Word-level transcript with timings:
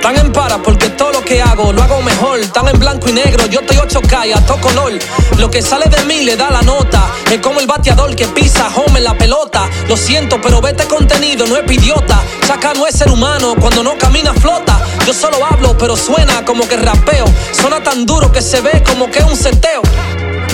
Están 0.00 0.16
en 0.16 0.32
para 0.32 0.56
porque 0.62 0.88
todo 0.88 1.12
lo 1.12 1.20
que 1.20 1.42
hago 1.42 1.74
lo 1.74 1.82
hago 1.82 2.00
mejor. 2.00 2.40
Están 2.40 2.66
en 2.68 2.78
blanco 2.78 3.10
y 3.10 3.12
negro, 3.12 3.44
yo 3.48 3.60
estoy 3.60 3.76
8K 3.76 4.28
y 4.28 4.32
a 4.32 4.40
todo 4.46 4.58
color. 4.58 4.92
Lo 5.36 5.50
que 5.50 5.60
sale 5.60 5.90
de 5.90 6.02
mí 6.06 6.22
le 6.22 6.38
da 6.38 6.50
la 6.50 6.62
nota. 6.62 7.06
Es 7.30 7.38
como 7.40 7.60
el 7.60 7.66
bateador 7.66 8.16
que 8.16 8.26
pisa 8.28 8.70
home 8.74 8.96
en 8.96 9.04
la 9.04 9.18
pelota. 9.18 9.68
Lo 9.88 9.98
siento, 9.98 10.40
pero 10.40 10.62
vete 10.62 10.86
contenido, 10.86 11.46
no 11.46 11.54
es 11.54 11.70
idiota. 11.70 12.18
Saca 12.46 12.72
no 12.72 12.86
es 12.86 12.96
ser 12.96 13.10
humano, 13.10 13.54
cuando 13.60 13.82
no 13.82 13.98
camina 13.98 14.32
flota. 14.32 14.80
Yo 15.06 15.12
solo 15.12 15.36
hablo, 15.44 15.76
pero 15.76 15.94
suena 15.98 16.46
como 16.46 16.66
que 16.66 16.78
rapeo. 16.78 17.26
Suena 17.52 17.82
tan 17.82 18.06
duro 18.06 18.32
que 18.32 18.40
se 18.40 18.62
ve 18.62 18.82
como 18.82 19.10
que 19.10 19.18
es 19.18 19.24
un 19.26 19.36
seteo. 19.36 19.82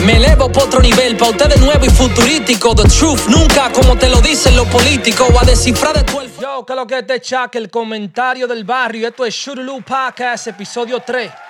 Me 0.04 0.16
elevo 0.16 0.52
por 0.52 0.64
otro 0.64 0.80
nivel, 0.80 1.16
pa' 1.16 1.30
usted 1.30 1.46
de 1.46 1.58
nuevo 1.58 1.84
y 1.84 1.90
futurístico. 1.90 2.74
The 2.74 2.84
truth, 2.84 3.26
nunca 3.28 3.72
como 3.72 3.96
te 3.96 4.08
lo 4.08 4.20
dicen 4.20 4.54
los 4.54 4.66
políticos. 4.68 5.28
A 5.40 5.44
descifrar 5.44 5.94
de 5.94 6.02
tu 6.02 6.20
el... 6.20 6.30
Yo, 6.38 6.64
que 6.66 6.74
lo 6.74 6.86
que 6.86 7.02
te 7.02 7.20
chaque, 7.20 7.58
el 7.58 7.70
comentario 7.70 8.46
del 8.46 8.64
barrio. 8.64 9.08
Esto 9.08 9.24
es 9.24 9.34
Shurulu 9.34 9.82
Podcast, 9.82 10.48
episodio 10.48 11.00
3. 11.00 11.45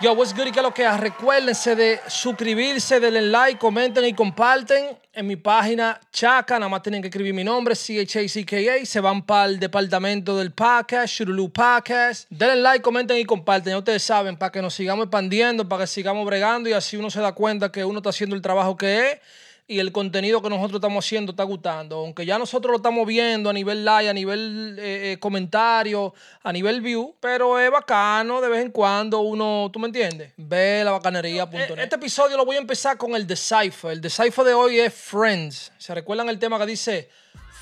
Yo, 0.00 0.12
what's 0.12 0.34
good 0.34 0.48
y 0.48 0.50
que 0.50 0.60
lo 0.60 0.74
que 0.74 0.90
recuérdense 0.90 1.76
de 1.76 2.00
suscribirse, 2.08 2.98
denle 2.98 3.22
like, 3.22 3.60
comenten 3.60 4.04
y 4.04 4.12
comparten 4.12 4.98
en 5.12 5.26
mi 5.26 5.36
página 5.36 6.00
Chaca. 6.12 6.58
Nada 6.58 6.68
más 6.68 6.82
tienen 6.82 7.00
que 7.00 7.06
escribir 7.06 7.32
mi 7.32 7.44
nombre, 7.44 7.76
C-H-A-C-K-A. 7.76 8.84
Se 8.84 8.98
van 8.98 9.22
para 9.22 9.44
el 9.46 9.60
departamento 9.60 10.36
del 10.36 10.50
podcast, 10.50 11.14
Shurulu 11.14 11.52
Podcast. 11.52 12.28
Denle 12.28 12.56
like, 12.56 12.82
comenten 12.82 13.18
y 13.18 13.24
comparten. 13.24 13.70
Ya 13.70 13.78
ustedes 13.78 14.02
saben, 14.02 14.36
para 14.36 14.50
que 14.50 14.60
nos 14.60 14.74
sigamos 14.74 15.04
expandiendo, 15.04 15.68
para 15.68 15.84
que 15.84 15.86
sigamos 15.86 16.26
bregando 16.26 16.68
y 16.68 16.72
así 16.72 16.96
uno 16.96 17.08
se 17.08 17.20
da 17.20 17.30
cuenta 17.30 17.70
que 17.70 17.84
uno 17.84 18.00
está 18.00 18.10
haciendo 18.10 18.34
el 18.34 18.42
trabajo 18.42 18.76
que 18.76 19.12
es 19.12 19.18
y 19.66 19.78
el 19.78 19.92
contenido 19.92 20.42
que 20.42 20.50
nosotros 20.50 20.74
estamos 20.74 21.04
haciendo 21.04 21.32
está 21.32 21.42
gustando. 21.44 21.96
Aunque 21.96 22.26
ya 22.26 22.38
nosotros 22.38 22.70
lo 22.70 22.76
estamos 22.76 23.06
viendo 23.06 23.48
a 23.48 23.52
nivel 23.52 23.84
like, 23.84 24.08
a 24.08 24.12
nivel 24.12 24.76
eh, 24.78 25.12
eh, 25.12 25.18
comentario, 25.18 26.12
a 26.42 26.52
nivel 26.52 26.80
view, 26.82 27.14
pero 27.18 27.58
es 27.58 27.70
bacano 27.70 28.40
de 28.40 28.48
vez 28.48 28.62
en 28.62 28.70
cuando 28.70 29.20
uno, 29.20 29.70
¿tú 29.72 29.78
me 29.78 29.86
entiendes? 29.86 30.32
Ve 30.36 30.82
la 30.84 30.90
bacanería. 30.90 31.48
Este 31.78 31.96
episodio 31.96 32.36
lo 32.36 32.44
voy 32.44 32.56
a 32.56 32.60
empezar 32.60 32.98
con 32.98 33.14
el 33.14 33.26
Decipher. 33.26 33.92
El 33.92 34.00
Decipher 34.00 34.44
de 34.44 34.52
hoy 34.52 34.80
es 34.80 34.92
Friends. 34.92 35.72
¿Se 35.78 35.94
recuerdan 35.94 36.28
el 36.28 36.38
tema 36.38 36.58
que 36.58 36.66
dice? 36.66 37.08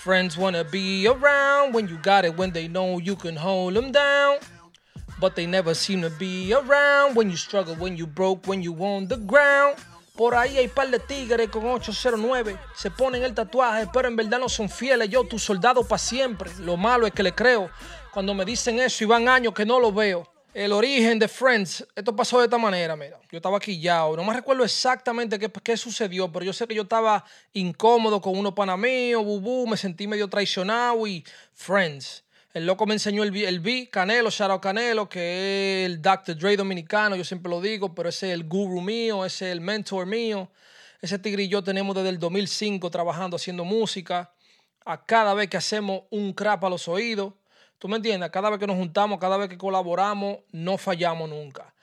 Friends 0.03 0.37
wanna 0.37 0.65
be 0.65 1.07
around 1.07 1.73
when 1.73 1.87
you 1.87 1.97
got 2.03 2.25
it, 2.25 2.37
when 2.37 2.53
they 2.53 2.67
know 2.67 2.99
you 2.99 3.17
can 3.17 3.37
hold 3.37 3.75
them 3.75 3.93
down. 3.93 4.39
But 5.21 5.37
they 5.37 5.47
never 5.47 5.73
seem 5.77 6.03
to 6.03 6.11
be 6.11 6.53
around 6.53 7.15
when 7.15 7.31
you 7.31 7.37
struggle, 7.37 7.77
when 7.77 7.97
you 7.97 8.09
broke, 8.09 8.49
when 8.49 8.61
you 8.61 8.75
on 8.85 9.07
the 9.07 9.19
ground. 9.19 9.77
Por 10.15 10.35
ahí 10.35 10.59
hay 10.59 10.69
par 10.69 10.91
de 10.91 10.99
tigres 10.99 11.49
con 11.49 11.65
809. 11.65 12.59
Se 12.75 12.91
ponen 12.91 13.23
el 13.23 13.35
tatuaje, 13.35 13.89
pero 13.93 14.09
en 14.09 14.17
verdad 14.17 14.39
no 14.39 14.49
son 14.49 14.69
fieles. 14.69 15.09
Yo, 15.09 15.25
tu 15.25 15.39
soldado 15.39 15.83
para 15.85 15.99
siempre. 15.99 16.51
Lo 16.61 16.77
malo 16.77 17.07
es 17.07 17.13
que 17.13 17.23
le 17.23 17.35
creo. 17.35 17.71
Cuando 18.13 18.35
me 18.35 18.45
dicen 18.45 18.79
eso 18.79 19.05
y 19.05 19.07
van 19.07 19.27
años 19.27 19.55
que 19.55 19.65
no 19.65 19.81
lo 19.81 19.91
veo. 19.91 20.29
El 20.53 20.73
origen 20.73 21.19
de 21.19 21.29
Friends, 21.29 21.87
esto 21.97 22.15
pasó 22.15 22.39
de 22.39 22.45
esta 22.45 22.59
manera, 22.59 22.95
mira. 22.95 23.19
Yo 23.31 23.39
estaba 23.39 23.57
aquí 23.57 23.81
ya, 23.81 24.01
no 24.01 24.23
me 24.23 24.35
recuerdo 24.35 24.65
exactamente 24.65 25.39
qué, 25.39 25.51
qué, 25.51 25.79
sucedió, 25.79 26.31
pero 26.31 26.45
yo 26.45 26.53
sé 26.53 26.67
que 26.67 26.75
yo 26.75 26.83
estaba 26.83 27.25
incómodo 27.55 28.21
con 28.21 28.37
uno 28.37 28.55
pana 28.55 28.77
mío, 28.77 29.25
bubú, 29.25 29.67
me 29.67 29.79
sentí 29.79 30.07
medio 30.07 30.29
traicionado 30.29 31.07
y 31.07 31.25
Friends. 31.55 32.23
El 32.53 32.67
loco 32.67 32.85
me 32.85 32.93
enseñó 32.93 33.23
el, 33.23 33.35
el 33.35 33.61
B, 33.61 33.89
Canelo, 33.91 34.29
Shout 34.29 34.61
Canelo, 34.61 35.09
que 35.09 35.85
es 35.85 35.87
el 35.87 36.03
Dr. 36.03 36.37
Dre 36.37 36.55
dominicano, 36.55 37.17
yo 37.17 37.25
siempre 37.25 37.49
lo 37.49 37.63
digo, 37.63 37.95
pero 37.95 38.11
ese 38.11 38.29
es 38.29 38.35
el 38.35 38.45
guru 38.45 38.83
mío, 38.83 39.25
ese 39.25 39.47
es 39.47 39.53
el 39.53 39.63
mentor 39.63 40.05
mío. 40.05 40.51
Ese 41.01 41.19
tigre 41.19 41.45
y 41.45 41.49
yo 41.49 41.65
tenemos 41.65 41.97
desde 41.97 42.11
el 42.11 42.19
2005 42.19 42.91
trabajando, 42.91 43.37
haciendo 43.37 43.65
música. 43.65 44.35
A 44.85 45.05
cada 45.07 45.33
vez 45.33 45.49
que 45.49 45.57
hacemos 45.57 46.03
un 46.11 46.35
crap 46.35 46.63
a 46.65 46.69
los 46.69 46.89
oídos, 46.89 47.33
¿tú 47.79 47.89
me 47.89 47.97
entiendes? 47.97 48.31
Cada 48.31 48.51
vez 48.51 48.59
que 48.59 48.67
nos 48.67 48.77
juntamos, 48.77 49.19
cada 49.19 49.39
vez 49.39 49.49
que 49.49 49.57
colaboramos, 49.57 50.41
no 50.51 50.77
fallamos 50.77 51.31
nunca. 51.31 51.75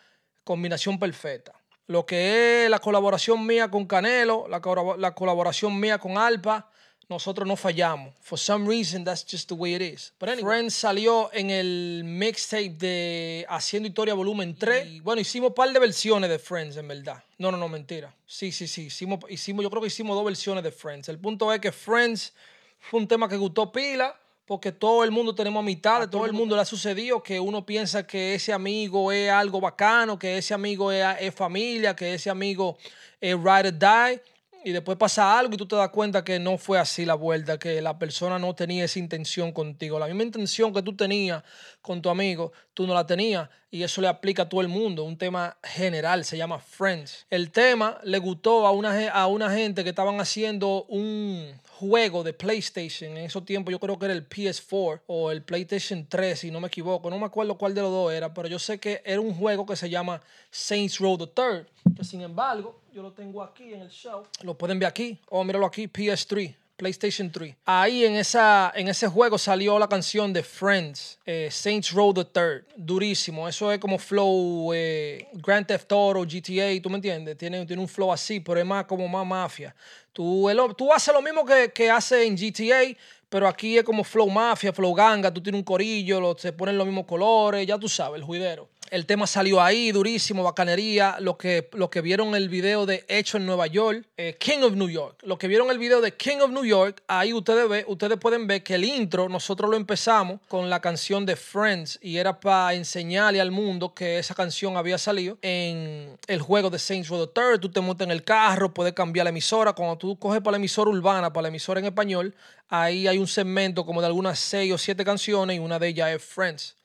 Combinación 0.43 0.99
perfecta. 0.99 1.53
Lo 1.87 2.05
que 2.05 2.65
es 2.65 2.69
la 2.69 2.77
colaboración 2.77 3.43
mía 3.43 3.71
con 3.71 3.87
Canelo, 3.87 4.47
la, 4.47 4.61
la 4.97 5.15
colaboración 5.15 5.79
mía 5.79 5.97
con 5.97 6.17
Alpa, 6.19 6.69
nosotros 7.09 7.47
no 7.47 7.55
fallamos. 7.55 8.13
For 8.21 8.37
some 8.37 8.67
reason, 8.67 9.03
that's 9.03 9.25
just 9.25 9.49
the 9.49 9.55
way 9.55 9.73
it 9.73 9.81
is. 9.81 10.13
But 10.19 10.29
anyway, 10.29 10.43
Friends 10.43 10.75
salió 10.75 11.31
en 11.33 11.49
el 11.49 12.03
mixtape 12.05 12.69
de 12.77 13.45
Haciendo 13.49 13.87
Historia 13.89 14.13
Volumen 14.13 14.55
3. 14.55 14.87
Y 14.87 14.99
bueno, 14.99 15.19
hicimos 15.19 15.49
un 15.49 15.55
par 15.55 15.73
de 15.73 15.79
versiones 15.79 16.29
de 16.29 16.37
Friends, 16.37 16.77
en 16.77 16.87
verdad. 16.87 17.23
No, 17.39 17.51
no, 17.51 17.57
no, 17.57 17.67
mentira. 17.67 18.13
Sí, 18.27 18.51
sí, 18.51 18.67
sí. 18.67 18.83
Hicimos, 18.85 19.19
hicimos, 19.27 19.63
yo 19.63 19.71
creo 19.71 19.81
que 19.81 19.87
hicimos 19.87 20.15
dos 20.15 20.23
versiones 20.23 20.63
de 20.63 20.71
Friends. 20.71 21.09
El 21.09 21.17
punto 21.17 21.51
es 21.51 21.59
que 21.59 21.71
Friends 21.71 22.31
fue 22.79 22.99
un 22.99 23.07
tema 23.07 23.27
que 23.27 23.37
gustó 23.37 23.71
pila. 23.71 24.15
Porque 24.45 24.71
todo 24.71 25.03
el 25.03 25.11
mundo 25.11 25.35
tenemos 25.35 25.63
mitad, 25.63 25.99
de 25.99 26.07
todo 26.07 26.25
el 26.25 26.33
mundo 26.33 26.55
le 26.55 26.63
ha 26.63 26.65
sucedido 26.65 27.21
que 27.21 27.39
uno 27.39 27.63
piensa 27.63 28.07
que 28.07 28.33
ese 28.33 28.51
amigo 28.51 29.11
es 29.11 29.29
algo 29.29 29.61
bacano, 29.61 30.17
que 30.17 30.39
ese 30.39 30.55
amigo 30.55 30.91
es, 30.91 31.05
es 31.19 31.35
familia, 31.35 31.95
que 31.95 32.15
ese 32.15 32.31
amigo 32.31 32.75
es 33.21 33.37
ride 33.37 33.67
or 33.67 33.77
die 33.77 34.21
y 34.63 34.71
después 34.71 34.97
pasa 34.97 35.37
algo 35.37 35.53
y 35.53 35.57
tú 35.57 35.65
te 35.67 35.75
das 35.75 35.89
cuenta 35.89 36.23
que 36.23 36.39
no 36.39 36.57
fue 36.57 36.79
así 36.79 37.05
la 37.05 37.15
vuelta, 37.15 37.57
que 37.57 37.81
la 37.81 37.97
persona 37.97 38.37
no 38.39 38.55
tenía 38.55 38.83
esa 38.83 38.99
intención 38.99 39.51
contigo. 39.51 39.99
La 39.99 40.07
misma 40.07 40.23
intención 40.23 40.73
que 40.73 40.81
tú 40.81 40.95
tenías 40.95 41.43
con 41.81 42.01
tu 42.01 42.09
amigo, 42.09 42.51
tú 42.73 42.85
no 42.85 42.93
la 42.93 43.05
tenías. 43.05 43.49
Y 43.71 43.83
eso 43.83 44.01
le 44.01 44.07
aplica 44.07 44.43
a 44.43 44.49
todo 44.49 44.61
el 44.61 44.67
mundo. 44.67 45.03
Un 45.03 45.17
tema 45.17 45.57
general, 45.63 46.25
se 46.25 46.37
llama 46.37 46.59
Friends. 46.59 47.27
El 47.29 47.51
tema 47.51 47.99
le 48.03 48.17
gustó 48.17 48.65
a 48.65 48.71
una, 48.71 49.09
a 49.09 49.27
una 49.27 49.51
gente 49.51 49.83
que 49.83 49.91
estaban 49.91 50.19
haciendo 50.19 50.85
un 50.85 51.53
juego 51.79 52.23
de 52.23 52.33
PlayStation. 52.33 53.11
En 53.11 53.25
esos 53.25 53.45
tiempos 53.45 53.71
yo 53.71 53.79
creo 53.79 53.97
que 53.97 54.05
era 54.05 54.13
el 54.13 54.27
PS4 54.27 55.01
o 55.07 55.31
el 55.31 55.43
PlayStation 55.43 56.05
3, 56.07 56.39
si 56.39 56.51
no 56.51 56.59
me 56.59 56.67
equivoco. 56.67 57.09
No 57.09 57.19
me 57.19 57.25
acuerdo 57.25 57.57
cuál 57.57 57.75
de 57.75 57.81
los 57.81 57.91
dos 57.91 58.11
era, 58.11 58.33
pero 58.33 58.47
yo 58.47 58.59
sé 58.59 58.79
que 58.79 59.01
era 59.05 59.21
un 59.21 59.33
juego 59.33 59.65
que 59.65 59.75
se 59.75 59.89
llama 59.89 60.21
Saints 60.51 60.99
Row 60.99 61.17
the 61.17 61.27
Third. 61.27 61.67
Que 61.95 62.03
sin 62.03 62.21
embargo, 62.21 62.81
yo 62.91 63.01
lo 63.01 63.11
tengo 63.11 63.43
aquí 63.43 63.73
en 63.73 63.81
el 63.81 63.89
show. 63.89 64.23
Lo 64.43 64.57
pueden 64.57 64.79
ver 64.79 64.87
aquí. 64.87 65.19
Oh, 65.29 65.43
míralo 65.43 65.65
aquí, 65.65 65.87
PS3. 65.87 66.55
PlayStation 66.79 67.29
3. 67.29 67.55
Ahí 67.65 68.05
en, 68.05 68.15
esa, 68.15 68.71
en 68.73 68.87
ese 68.87 69.07
juego 69.07 69.37
salió 69.37 69.77
la 69.77 69.89
canción 69.89 70.31
de 70.31 70.41
Friends, 70.41 71.19
eh, 71.25 71.49
Saints 71.51 71.91
Row 71.91 72.13
the 72.13 72.23
Third. 72.23 72.65
Durísimo. 72.77 73.49
Eso 73.49 73.69
es 73.71 73.79
como 73.79 73.99
flow 73.99 74.71
eh, 74.73 75.27
Grand 75.33 75.67
Theft 75.67 75.91
Auto, 75.91 76.21
GTA, 76.21 76.81
¿tú 76.81 76.89
me 76.89 76.95
entiendes? 76.95 77.37
Tiene, 77.37 77.65
tiene 77.65 77.81
un 77.81 77.87
flow 77.87 78.13
así, 78.13 78.39
pero 78.39 78.59
es 78.61 78.65
más 78.65 78.85
como 78.85 79.07
más 79.09 79.27
mafia. 79.27 79.75
Tú, 80.13 80.49
tú 80.77 80.91
haces 80.93 81.13
lo 81.13 81.21
mismo 81.21 81.45
que, 81.45 81.71
que 81.73 81.91
hace 81.91 82.25
en 82.25 82.35
GTA, 82.35 82.97
pero 83.27 83.47
aquí 83.47 83.77
es 83.77 83.83
como 83.83 84.03
flow 84.03 84.29
mafia, 84.29 84.71
flow 84.71 84.93
ganga. 84.93 85.33
Tú 85.33 85.43
tienes 85.43 85.59
un 85.59 85.65
corillo, 85.65 86.35
se 86.37 86.53
ponen 86.53 86.77
los 86.77 86.87
mismos 86.87 87.05
colores, 87.05 87.67
ya 87.67 87.77
tú 87.77 87.89
sabes, 87.89 88.19
el 88.19 88.25
juidero. 88.25 88.69
El 88.91 89.05
tema 89.05 89.27
salió 89.27 89.61
ahí, 89.61 89.91
durísimo, 89.91 90.43
bacanería. 90.43 91.17
Los 91.19 91.37
que, 91.37 91.69
que 91.91 92.01
vieron 92.01 92.33
el 92.33 92.49
video 92.49 92.87
de 92.87 93.05
Hecho 93.07 93.37
en 93.37 93.45
Nueva 93.45 93.67
York, 93.67 94.03
eh, 94.17 94.35
King 94.39 94.63
of 94.63 94.73
New 94.73 94.89
York. 94.89 95.19
Los 95.21 95.37
que 95.37 95.47
vieron 95.47 95.69
el 95.69 95.77
video 95.77 96.01
de 96.01 96.15
King 96.15 96.37
of 96.41 96.49
New 96.49 96.65
York, 96.65 97.03
ahí 97.07 97.31
ustedes, 97.31 97.69
ve, 97.69 97.85
ustedes 97.87 98.17
pueden 98.17 98.47
ver 98.47 98.63
que 98.63 98.75
el 98.75 98.83
intro 98.83 99.29
nosotros 99.29 99.69
lo 99.69 99.77
empezamos 99.77 100.39
con 100.47 100.71
la 100.71 100.79
canción 100.79 101.25
de 101.27 101.35
Friends 101.35 101.99
y 102.01 102.17
era 102.17 102.39
para 102.39 102.73
enseñarle 102.73 103.39
al 103.39 103.51
mundo 103.51 103.93
que 103.93 104.17
esa 104.17 104.33
canción 104.33 104.75
había 104.75 104.97
salido 104.97 105.37
en 105.43 106.17
el 106.25 106.41
juego 106.41 106.71
de 106.71 106.79
Saints 106.79 107.09
Row 107.09 107.27
the 107.27 107.31
Third. 107.31 107.59
Tú 107.59 107.69
te 107.69 107.81
montas 107.81 108.05
en 108.05 108.11
el 108.11 108.23
carro, 108.23 108.73
puedes 108.73 108.93
cambiar 108.93 109.25
la 109.25 109.29
emisora. 109.29 109.73
Cuando 109.73 109.99
tú 109.99 110.17
coges 110.17 110.41
para 110.41 110.53
la 110.53 110.57
emisora 110.57 110.89
urbana, 110.89 111.31
para 111.31 111.43
la 111.43 111.47
emisora 111.49 111.79
en 111.79 111.85
español, 111.85 112.33
ahí 112.69 113.07
hay 113.07 113.19
un 113.19 113.27
segmento 113.27 113.85
como 113.85 114.01
de 114.01 114.07
algunas 114.07 114.39
seis 114.39 114.73
o 114.73 114.79
siete 114.79 115.05
canciones 115.05 115.57
y 115.57 115.59
una 115.59 115.77
de 115.77 115.89
ellas 115.89 116.09
es 116.09 116.23
Friends 116.23 116.78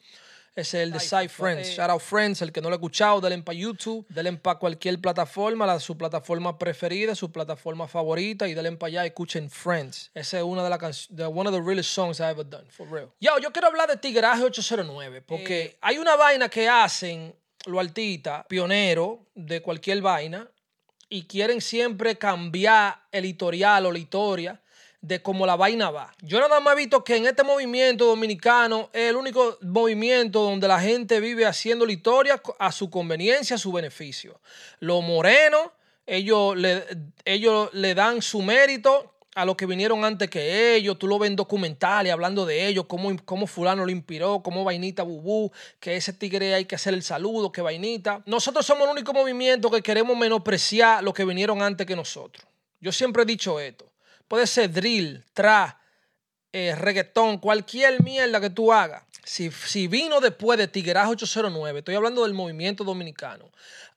es 0.54 0.74
el 0.74 0.92
de 0.92 1.00
Side 1.00 1.28
Friends. 1.28 1.68
Shout 1.70 1.90
out 1.90 2.00
Friends, 2.00 2.42
el 2.42 2.52
que 2.52 2.60
no 2.60 2.68
lo 2.68 2.74
ha 2.74 2.76
escuchado, 2.76 3.20
denle 3.20 3.42
para 3.42 3.58
YouTube, 3.58 4.06
denle 4.08 4.34
para 4.34 4.58
cualquier 4.58 5.00
plataforma, 5.00 5.66
la, 5.66 5.80
su 5.80 5.96
plataforma 5.96 6.58
preferida, 6.58 7.14
su 7.14 7.32
plataforma 7.32 7.88
favorita 7.88 8.46
y 8.48 8.54
denle 8.54 8.72
para 8.72 8.88
allá 8.88 9.04
y 9.04 9.08
escuchen 9.08 9.50
Friends. 9.50 10.10
Esa 10.14 10.38
es 10.38 10.44
una 10.44 10.62
de 10.62 10.70
las 10.70 10.78
canciones, 10.78 11.26
one 11.26 11.48
of 11.48 11.54
the 11.54 11.60
realest 11.60 11.90
songs 11.90 12.20
I've 12.20 12.30
ever 12.30 12.48
done, 12.48 12.66
for 12.70 12.88
real. 12.90 13.10
Yo, 13.20 13.38
yo 13.38 13.52
quiero 13.52 13.68
hablar 13.68 13.88
de 13.88 13.96
Tigraje 13.96 14.42
809 14.42 15.22
porque 15.22 15.62
eh. 15.62 15.78
hay 15.80 15.98
una 15.98 16.16
vaina 16.16 16.48
que 16.48 16.68
hacen 16.68 17.34
los 17.66 17.80
artistas, 17.80 18.44
pioneros 18.46 19.18
de 19.34 19.60
cualquier 19.62 20.02
vaina, 20.02 20.48
y 21.08 21.24
quieren 21.26 21.60
siempre 21.60 22.16
cambiar 22.16 23.02
el 23.12 23.24
editorial 23.24 23.86
o 23.86 23.92
la 23.92 23.98
historia 23.98 24.60
de 25.04 25.20
cómo 25.20 25.44
la 25.44 25.54
vaina 25.54 25.90
va. 25.90 26.14
Yo 26.22 26.40
nada 26.40 26.60
más 26.60 26.72
he 26.72 26.76
visto 26.78 27.04
que 27.04 27.16
en 27.16 27.26
este 27.26 27.42
movimiento 27.42 28.06
dominicano 28.06 28.88
es 28.90 29.10
el 29.10 29.16
único 29.16 29.58
movimiento 29.60 30.40
donde 30.40 30.66
la 30.66 30.80
gente 30.80 31.20
vive 31.20 31.44
haciendo 31.44 31.84
la 31.84 31.92
historia 31.92 32.40
a 32.58 32.72
su 32.72 32.88
conveniencia, 32.88 33.56
a 33.56 33.58
su 33.58 33.70
beneficio. 33.70 34.40
Los 34.80 35.04
morenos, 35.04 35.70
ellos 36.06 36.56
le, 36.56 36.84
ellos 37.26 37.68
le 37.74 37.94
dan 37.94 38.22
su 38.22 38.40
mérito 38.40 39.14
a 39.34 39.44
los 39.44 39.56
que 39.56 39.66
vinieron 39.66 40.06
antes 40.06 40.30
que 40.30 40.74
ellos, 40.74 40.98
tú 40.98 41.06
lo 41.06 41.18
ves 41.18 41.28
en 41.28 41.36
documentales 41.36 42.10
hablando 42.10 42.46
de 42.46 42.66
ellos, 42.66 42.86
cómo, 42.88 43.14
cómo 43.26 43.46
fulano 43.46 43.84
lo 43.84 43.90
inspiró, 43.90 44.42
cómo 44.42 44.64
vainita 44.64 45.02
bubú, 45.02 45.52
que 45.80 45.96
ese 45.96 46.14
tigre 46.14 46.54
hay 46.54 46.64
que 46.64 46.76
hacer 46.76 46.94
el 46.94 47.02
saludo, 47.02 47.52
que 47.52 47.60
vainita. 47.60 48.22
Nosotros 48.24 48.64
somos 48.64 48.84
el 48.84 48.92
único 48.92 49.12
movimiento 49.12 49.70
que 49.70 49.82
queremos 49.82 50.16
menospreciar 50.16 51.04
los 51.04 51.12
que 51.12 51.26
vinieron 51.26 51.60
antes 51.60 51.86
que 51.86 51.94
nosotros. 51.94 52.46
Yo 52.80 52.90
siempre 52.90 53.24
he 53.24 53.26
dicho 53.26 53.60
esto. 53.60 53.93
Puede 54.28 54.46
ser 54.46 54.72
drill, 54.72 55.24
trap, 55.32 55.78
eh, 56.52 56.74
reggaetón, 56.76 57.38
cualquier 57.38 58.02
mierda 58.02 58.40
que 58.40 58.50
tú 58.50 58.72
hagas. 58.72 59.02
si, 59.24 59.50
si 59.50 59.88
vino 59.88 60.20
después 60.20 60.58
de 60.58 60.68
Tigueraje 60.68 61.10
809, 61.10 61.78
estoy 61.80 61.94
hablando 61.94 62.22
del 62.22 62.34
movimiento 62.34 62.84
dominicano, 62.84 63.50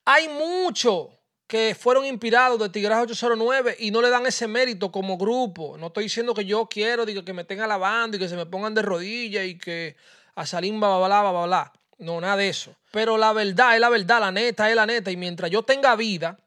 hay 0.04 0.28
muchos 0.28 1.08
que 1.48 1.74
fueron 1.74 2.04
inspirados 2.04 2.60
de 2.60 2.68
Tigres 2.68 2.98
809 2.98 3.76
y 3.78 3.90
no 3.90 4.02
le 4.02 4.10
dan 4.10 4.26
ese 4.26 4.46
mérito 4.46 4.92
como 4.92 5.16
grupo. 5.16 5.78
No 5.78 5.86
estoy 5.86 6.04
diciendo 6.04 6.34
que 6.34 6.44
yo 6.44 6.66
quiero 6.66 7.06
digo, 7.06 7.24
que 7.24 7.32
me 7.32 7.42
estén 7.42 7.60
alabando 7.60 8.16
y 8.16 8.20
que 8.20 8.28
se 8.28 8.36
me 8.36 8.44
pongan 8.44 8.74
de 8.74 8.82
rodillas 8.82 9.46
y 9.46 9.56
que 9.56 9.96
a 10.34 10.44
salir 10.44 10.74
bla, 10.74 10.98
bla, 10.98 11.22
bla, 11.22 11.30
bla, 11.30 11.46
bla. 11.46 11.72
No, 11.96 12.20
nada 12.20 12.36
de 12.36 12.50
eso. 12.50 12.76
Pero 12.92 13.16
la 13.16 13.32
verdad 13.32 13.74
es 13.74 13.80
la 13.80 13.88
verdad, 13.88 14.20
la 14.20 14.30
neta 14.30 14.68
es 14.68 14.76
la 14.76 14.84
neta. 14.84 15.10
Y 15.10 15.16
mientras 15.16 15.50
yo 15.50 15.62
tenga 15.62 15.96
vida, 15.96 16.38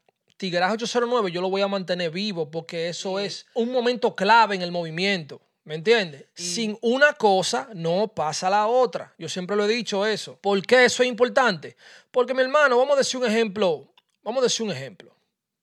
Tigres 0.42 0.72
809 0.72 1.32
yo 1.32 1.40
lo 1.40 1.52
voy 1.52 1.62
a 1.62 1.68
mantener 1.68 2.10
vivo 2.10 2.50
porque 2.50 2.90
eso 2.90 3.20
es 3.20 3.46
un 3.54 3.72
momento 3.72 4.16
clave 4.16 4.56
en 4.56 4.64
el 4.64 4.72
movimiento. 4.72 5.40
¿Me 5.66 5.76
entiendes? 5.76 6.26
Sin 6.34 6.76
una 6.82 7.14
cosa 7.14 7.70
no 7.76 8.08
pasa 8.08 8.50
la 8.50 8.66
otra. 8.66 9.14
Yo 9.20 9.30
siempre 9.30 9.56
lo 9.56 9.66
he 9.66 9.68
dicho 9.68 10.04
eso. 10.04 10.40
¿Por 10.42 10.60
qué 10.66 10.86
eso 10.86 11.04
es 11.04 11.10
importante? 11.10 11.78
Porque 12.10 12.34
mi 12.34 12.42
hermano, 12.42 12.80
vamos 12.80 12.96
a 12.96 12.98
decir 12.98 13.20
un 13.20 13.28
ejemplo 13.28 13.88
vamos 14.24 14.42
a 14.42 14.46
decir 14.46 14.66
un 14.66 14.72
ejemplo. 14.72 15.16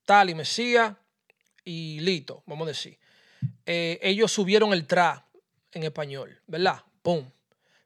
Tali, 0.05 0.33
Mesías 0.33 0.95
y 1.65 1.99
Lito, 1.99 2.45
vamos 2.47 2.67
a 2.67 2.69
decir. 2.69 2.99
Eh, 3.67 3.99
ellos 4.01 4.31
subieron 4.31 4.73
el 4.73 4.87
tra 4.87 5.27
en 5.73 5.83
español, 5.83 6.41
¿verdad? 6.47 6.83
¡Pum! 7.03 7.29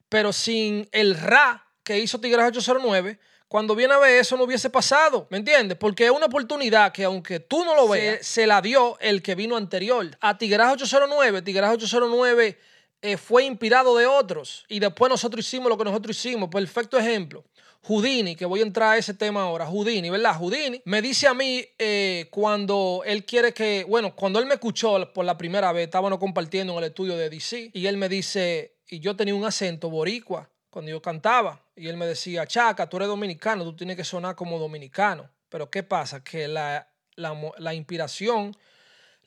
Pero 0.09 0.31
sin 0.31 0.87
el 0.91 1.19
ra 1.19 1.67
que 1.83 1.97
hizo 1.97 2.19
Tigres 2.19 2.45
809, 2.45 3.19
cuando 3.53 3.75
viene 3.75 3.93
a 3.93 3.99
ver 3.99 4.19
eso 4.19 4.35
no 4.35 4.45
hubiese 4.45 4.71
pasado, 4.71 5.27
¿me 5.29 5.37
entiendes? 5.37 5.77
Porque 5.77 6.05
es 6.05 6.09
una 6.09 6.25
oportunidad 6.25 6.91
que 6.91 7.03
aunque 7.03 7.39
tú 7.39 7.63
no 7.63 7.75
lo 7.75 7.87
veas, 7.87 8.25
se, 8.25 8.47
la 8.47 8.63
dio 8.63 8.97
el 8.99 9.21
que 9.21 9.35
vino 9.35 9.55
anterior. 9.55 10.09
A 10.21 10.39
Tigres 10.39 10.65
809, 10.71 11.43
Tigres 11.43 11.69
809 11.69 12.57
eh, 13.03 13.15
fue 13.15 13.45
inspirado 13.45 13.95
de 13.95 14.07
otros 14.07 14.65
y 14.69 14.79
después 14.79 15.07
nosotros 15.07 15.45
hicimos 15.45 15.69
lo 15.69 15.77
que 15.77 15.83
nosotros 15.83 16.17
hicimos. 16.17 16.49
Perfecto 16.49 16.97
ejemplo. 16.97 17.43
Houdini, 17.83 18.35
que 18.35 18.47
voy 18.47 18.61
a 18.61 18.63
entrar 18.63 18.93
a 18.93 18.97
ese 18.97 19.13
tema 19.13 19.43
ahora, 19.43 19.67
Houdini, 19.67 20.09
¿verdad? 20.09 20.35
Houdini 20.35 20.81
me 20.85 21.03
dice 21.03 21.27
a 21.27 21.35
mí 21.35 21.63
eh, 21.77 22.29
cuando 22.31 23.03
él 23.05 23.23
quiere 23.23 23.53
que, 23.53 23.85
bueno, 23.87 24.15
cuando 24.15 24.39
él 24.39 24.47
me 24.47 24.55
escuchó 24.55 25.13
por 25.13 25.25
la 25.25 25.37
primera 25.37 25.71
vez, 25.71 25.83
estábamos 25.83 26.17
compartiendo 26.17 26.73
en 26.73 26.79
el 26.79 26.85
estudio 26.85 27.15
de 27.15 27.29
DC, 27.29 27.69
y 27.71 27.85
él 27.85 27.97
me 27.97 28.09
dice, 28.09 28.77
y 28.89 28.99
yo 28.99 29.15
tenía 29.15 29.35
un 29.35 29.45
acento 29.45 29.91
boricua 29.91 30.49
cuando 30.73 30.89
yo 30.89 31.03
cantaba, 31.03 31.61
y 31.75 31.87
él 31.87 31.97
me 31.97 32.07
decía, 32.07 32.47
Chaca, 32.47 32.89
tú 32.89 32.97
eres 32.97 33.07
dominicano, 33.07 33.63
tú 33.63 33.75
tienes 33.75 33.95
que 33.95 34.03
sonar 34.03 34.35
como 34.35 34.57
dominicano. 34.57 35.29
Pero 35.47 35.69
¿qué 35.69 35.83
pasa? 35.83 36.23
Que 36.23 36.47
la, 36.47 36.87
la, 37.15 37.73
inspiración, 37.75 38.57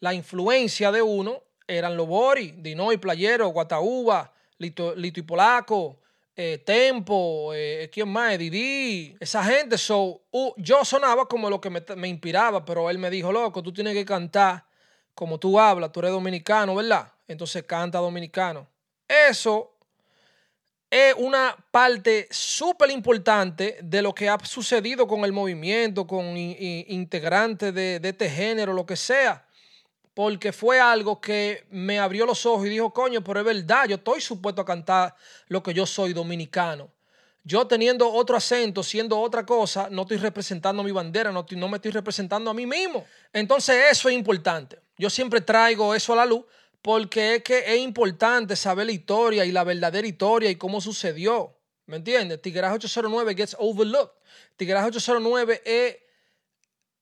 la 0.00 0.12
influencia 0.12 0.90
de 0.90 1.02
uno 1.02 1.44
eran 1.68 1.96
los 1.96 2.08
Bori, 2.08 2.50
Dinoy, 2.58 2.96
Playero, 2.96 3.46
Guataúba, 3.50 4.32
Lito, 4.58 4.96
Lito 4.96 5.20
y 5.20 5.22
Polaco, 5.22 6.00
eh, 6.34 6.58
Tempo, 6.66 7.52
eh, 7.54 7.88
¿quién 7.92 8.08
más? 8.08 8.36
Didi, 8.36 9.16
esa 9.20 9.44
gente. 9.44 9.78
So, 9.78 10.22
yo 10.56 10.84
sonaba 10.84 11.28
como 11.28 11.48
lo 11.48 11.60
que 11.60 11.70
me, 11.70 12.08
inspiraba, 12.08 12.64
pero 12.64 12.90
él 12.90 12.98
me 12.98 13.08
dijo, 13.08 13.30
loco, 13.30 13.62
tú 13.62 13.72
tienes 13.72 13.94
que 13.94 14.04
cantar 14.04 14.64
como 15.14 15.38
tú 15.38 15.60
hablas, 15.60 15.92
tú 15.92 16.00
eres 16.00 16.10
dominicano, 16.10 16.74
¿verdad? 16.74 17.12
Entonces 17.28 17.62
canta 17.62 17.98
dominicano. 17.98 18.66
Eso 19.06 19.75
es 20.90 21.14
una 21.16 21.56
parte 21.70 22.28
súper 22.30 22.90
importante 22.90 23.78
de 23.82 24.02
lo 24.02 24.14
que 24.14 24.28
ha 24.28 24.38
sucedido 24.44 25.06
con 25.06 25.24
el 25.24 25.32
movimiento, 25.32 26.06
con 26.06 26.36
integrantes 26.36 27.74
de, 27.74 28.00
de 28.00 28.08
este 28.08 28.30
género, 28.30 28.72
lo 28.72 28.86
que 28.86 28.96
sea 28.96 29.46
porque 30.16 30.50
fue 30.50 30.80
algo 30.80 31.20
que 31.20 31.66
me 31.68 31.98
abrió 31.98 32.24
los 32.24 32.46
ojos 32.46 32.64
y 32.64 32.70
dijo, 32.70 32.90
coño, 32.90 33.22
pero 33.22 33.40
es 33.40 33.44
verdad, 33.44 33.86
yo 33.86 33.96
estoy 33.96 34.22
supuesto 34.22 34.62
a 34.62 34.64
cantar 34.64 35.14
lo 35.48 35.62
que 35.62 35.74
yo 35.74 35.84
soy 35.84 36.14
dominicano. 36.14 36.88
Yo 37.44 37.66
teniendo 37.66 38.10
otro 38.10 38.34
acento, 38.34 38.82
siendo 38.82 39.20
otra 39.20 39.44
cosa, 39.44 39.88
no 39.90 40.02
estoy 40.02 40.16
representando 40.16 40.82
mi 40.82 40.90
bandera, 40.90 41.30
no, 41.30 41.44
no 41.48 41.68
me 41.68 41.76
estoy 41.76 41.90
representando 41.90 42.50
a 42.50 42.54
mí 42.54 42.64
mismo. 42.64 43.04
Entonces 43.30 43.76
eso 43.90 44.08
es 44.08 44.14
importante. 44.14 44.80
Yo 44.96 45.10
siempre 45.10 45.42
traigo 45.42 45.94
eso 45.94 46.14
a 46.14 46.16
la 46.16 46.24
luz 46.24 46.46
porque 46.86 47.34
es 47.34 47.42
que 47.42 47.58
es 47.66 47.80
importante 47.80 48.54
saber 48.54 48.86
la 48.86 48.92
historia 48.92 49.44
y 49.44 49.50
la 49.50 49.64
verdadera 49.64 50.06
historia 50.06 50.50
y 50.50 50.54
cómo 50.54 50.80
sucedió. 50.80 51.58
¿Me 51.86 51.96
entiendes? 51.96 52.40
Tigreaje 52.40 52.76
809 52.76 53.34
gets 53.34 53.56
overlooked. 53.58 54.12
Tigreaje 54.54 54.86
809 54.86 55.62
es 55.64 55.96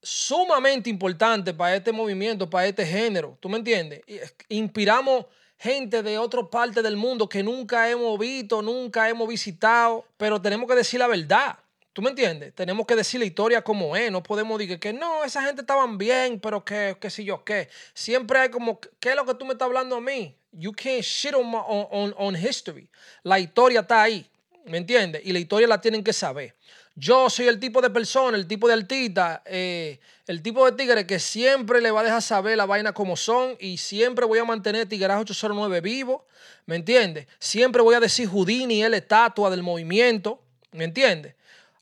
sumamente 0.03 0.89
importante 0.89 1.53
para 1.53 1.77
este 1.77 1.93
movimiento, 1.93 2.49
para 2.49 2.67
este 2.67 2.87
género. 2.87 3.37
¿Tú 3.41 3.51
me 3.51 3.59
entiendes? 3.59 4.01
Inspiramos 4.49 5.27
gente 5.59 6.03
de 6.03 6.17
otras 6.17 6.47
partes 6.51 6.83
del 6.83 6.97
mundo 6.97 7.29
que 7.29 7.43
nunca 7.43 7.91
hemos 7.91 8.19
visto, 8.19 8.63
nunca 8.63 9.11
hemos 9.11 9.29
visitado, 9.29 10.07
pero 10.17 10.41
tenemos 10.41 10.67
que 10.67 10.77
decir 10.77 10.99
la 10.99 11.09
verdad. 11.09 11.59
¿Tú 11.95 12.03
me 12.03 12.11
entiendes? 12.11 12.53
Tenemos 12.57 12.87
que 12.87 12.97
decir 12.97 13.21
la 13.21 13.27
historia 13.27 13.63
como 13.63 13.97
es. 13.97 14.11
No 14.11 14.21
podemos 14.21 14.59
decir 14.59 14.81
que 14.81 14.93
no, 14.93 15.23
esa 15.23 15.43
gente 15.43 15.61
estaban 15.61 15.97
bien, 15.97 16.41
pero 16.41 16.65
que, 16.65 16.97
que 17.01 17.09
si 17.09 17.25
yo 17.25 17.45
qué. 17.45 17.69
Siempre 17.95 18.41
hay 18.41 18.49
como, 18.49 18.81
¿qué 18.99 19.11
es 19.11 19.17
lo 19.17 19.25
que 19.25 19.35
tú 19.35 19.47
me 19.47 19.53
estás 19.53 19.67
hablando 19.67 19.95
a 19.95 20.01
mí? 20.01 20.37
You 20.51 20.73
can't 20.73 21.03
shit 21.03 21.35
on, 21.35 21.55
on, 21.55 22.13
on 22.19 22.37
history. 22.37 22.91
La 23.23 23.39
historia 23.39 23.81
está 23.81 24.03
ahí. 24.03 24.29
¿Me 24.65 24.79
entiendes? 24.79 25.23
Y 25.25 25.33
la 25.33 25.39
historia 25.39 25.69
la 25.69 25.81
tienen 25.81 26.03
que 26.03 26.13
saber. 26.13 26.57
Yo 26.97 27.31
soy 27.31 27.47
el 27.47 27.61
tipo 27.61 27.81
de 27.81 27.91
persona, 27.91 28.37
el 28.37 28.49
tipo 28.49 28.67
de 28.67 28.75
artista, 28.75 29.43
eh, 29.45 30.01
el 30.27 30.43
tipo 30.43 30.69
de 30.69 30.73
tigre 30.73 31.07
que 31.07 31.21
siempre 31.21 31.81
le 31.81 31.93
va 31.93 32.01
a 32.01 32.05
dejar 32.05 32.23
saber 32.23 32.57
la 32.57 32.67
vaina 32.67 32.93
como 32.93 33.17
son 33.17 33.57
y 33.61 33.77
siempre 33.77 34.25
voy 34.25 34.41
a 34.41 34.45
mantener 34.45 34.89
Tigreaje 34.89 35.21
809 35.21 35.81
vivo, 35.81 36.27
¿me 36.67 36.77
entiendes? 36.77 37.27
Siempre 37.39 37.83
voy 37.83 37.95
a 37.95 38.01
decir 38.01 38.29
Houdini 38.29 38.83
es 38.83 38.91
la 38.91 38.97
estatua 38.97 39.51
del 39.51 39.63
movimiento, 39.63 40.41
¿me 40.73 40.85
entiendes? 40.85 41.35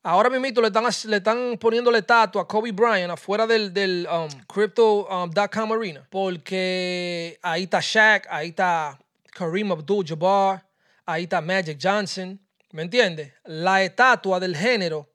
Ahora 0.04 0.28
mismo 0.28 0.60
le 0.60 0.66
están, 0.66 0.84
le 1.06 1.16
están 1.18 1.58
estatua 1.94 2.42
a 2.42 2.44
Kobe 2.44 2.72
Bryant 2.72 3.12
afuera 3.12 3.46
del, 3.46 3.72
del 3.72 4.08
um, 4.10 4.28
Crypto.com 4.48 5.70
um, 5.70 5.72
Arena. 5.72 6.04
Porque 6.10 7.38
ahí 7.40 7.62
está 7.62 7.78
Shaq, 7.80 8.26
ahí 8.28 8.48
está 8.48 8.98
Kareem 9.30 9.70
Abdul-Jabbar, 9.70 10.66
ahí 11.06 11.22
está 11.22 11.40
Magic 11.40 11.78
Johnson. 11.80 12.40
¿Me 12.72 12.82
entiendes? 12.82 13.32
La 13.44 13.84
estatua 13.84 14.40
del 14.40 14.56
género, 14.56 15.08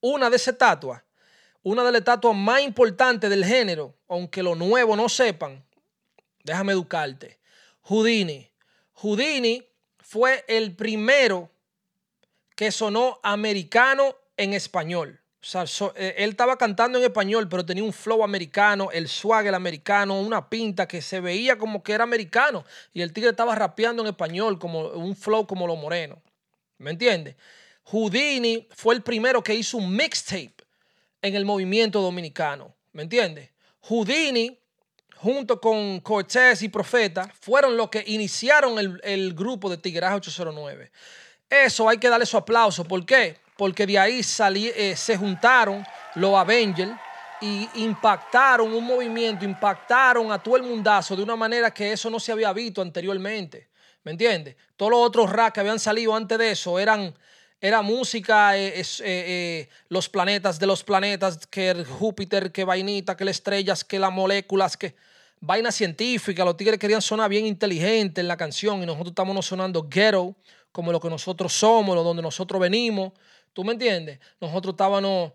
una 0.00 0.28
de 0.28 0.36
esas 0.36 0.54
estatuas, 0.54 1.02
una 1.62 1.84
de 1.84 1.92
las 1.92 2.00
estatuas 2.00 2.34
más 2.34 2.62
importantes 2.62 3.30
del 3.30 3.44
género, 3.44 3.94
aunque 4.08 4.42
los 4.42 4.58
nuevos 4.58 4.96
no 4.96 5.08
sepan, 5.08 5.64
déjame 6.42 6.72
educarte. 6.72 7.38
Houdini. 7.82 8.50
Houdini 8.94 9.64
fue 9.98 10.44
el 10.48 10.74
primero 10.74 11.48
que 12.56 12.72
sonó 12.72 13.20
americano 13.22 14.16
en 14.36 14.52
español. 14.52 15.20
O 15.40 15.44
sea, 15.48 15.64
eh, 15.94 16.14
él 16.18 16.30
estaba 16.30 16.58
cantando 16.58 16.98
en 16.98 17.04
español, 17.04 17.48
pero 17.48 17.64
tenía 17.64 17.84
un 17.84 17.92
flow 17.92 18.24
americano, 18.24 18.90
el 18.90 19.08
swag 19.08 19.46
el 19.46 19.54
americano, 19.54 20.20
una 20.20 20.48
pinta 20.48 20.88
que 20.88 21.00
se 21.00 21.20
veía 21.20 21.56
como 21.56 21.82
que 21.82 21.92
era 21.92 22.04
americano. 22.04 22.64
Y 22.92 23.00
el 23.00 23.12
tigre 23.12 23.30
estaba 23.30 23.54
rapeando 23.54 24.02
en 24.02 24.08
español, 24.08 24.58
como 24.58 24.88
un 24.88 25.14
flow 25.14 25.46
como 25.46 25.66
los 25.66 25.78
morenos. 25.78 26.18
¿Me 26.78 26.90
entiendes? 26.90 27.36
Houdini 27.84 28.66
fue 28.74 28.96
el 28.96 29.02
primero 29.02 29.42
que 29.42 29.54
hizo 29.54 29.76
un 29.76 29.94
mixtape 29.94 30.54
en 31.22 31.36
el 31.36 31.44
movimiento 31.44 32.00
dominicano. 32.00 32.74
¿Me 32.92 33.02
entiendes? 33.02 33.50
Houdini, 33.82 34.58
junto 35.14 35.60
con 35.60 36.00
Cortés 36.00 36.62
y 36.62 36.68
Profeta, 36.68 37.32
fueron 37.40 37.76
los 37.76 37.88
que 37.88 38.02
iniciaron 38.08 39.00
el, 39.02 39.34
grupo 39.34 39.70
de 39.70 39.76
Tigreaje 39.76 40.16
809. 40.16 40.90
Eso 41.48 41.88
hay 41.88 41.98
que 41.98 42.08
darle 42.08 42.26
su 42.26 42.36
aplauso. 42.36 42.82
¿Por 42.82 43.06
qué? 43.06 43.36
Porque 43.56 43.86
de 43.86 43.98
ahí 43.98 44.20
eh, 44.20 44.94
se 44.96 45.16
juntaron 45.16 45.84
los 46.14 46.34
Avengers 46.34 46.92
y 47.40 47.68
impactaron 47.74 48.72
un 48.72 48.84
movimiento, 48.84 49.44
impactaron 49.44 50.30
a 50.32 50.42
todo 50.42 50.56
el 50.56 50.62
mundazo 50.62 51.16
de 51.16 51.22
una 51.22 51.36
manera 51.36 51.72
que 51.72 51.92
eso 51.92 52.10
no 52.10 52.18
se 52.20 52.32
había 52.32 52.52
visto 52.52 52.82
anteriormente. 52.82 53.68
¿Me 54.04 54.12
entiendes? 54.12 54.56
Todos 54.76 54.92
los 54.92 55.00
otros 55.00 55.30
rap 55.30 55.52
que 55.52 55.60
habían 55.60 55.78
salido 55.78 56.14
antes 56.14 56.38
de 56.38 56.50
eso 56.52 56.78
eran 56.78 57.14
era 57.60 57.80
música, 57.80 58.56
eh, 58.56 58.82
eh, 59.00 59.68
los 59.88 60.08
planetas 60.08 60.58
de 60.58 60.66
los 60.66 60.84
planetas, 60.84 61.46
que 61.46 61.70
el 61.70 61.86
Júpiter, 61.86 62.52
que 62.52 62.64
vainita, 62.64 63.16
que 63.16 63.24
las 63.24 63.36
estrellas, 63.36 63.82
que 63.82 63.98
las 63.98 64.12
moléculas, 64.12 64.76
que 64.76 64.94
vaina 65.40 65.72
científica. 65.72 66.44
Los 66.44 66.56
tigres 66.56 66.78
querían 66.78 67.02
sonar 67.02 67.30
bien 67.30 67.46
inteligente 67.46 68.20
en 68.20 68.28
la 68.28 68.36
canción 68.36 68.82
y 68.82 68.86
nosotros 68.86 69.10
estamos 69.10 69.46
sonando 69.46 69.88
ghetto, 69.88 70.34
como 70.70 70.92
lo 70.92 71.00
que 71.00 71.08
nosotros 71.08 71.52
somos, 71.52 71.94
lo 71.94 72.02
donde 72.02 72.22
nosotros 72.22 72.60
venimos. 72.60 73.12
¿Tú 73.56 73.64
me 73.64 73.72
entiendes? 73.72 74.20
Nosotros 74.38 74.74
estábamos, 74.74 75.32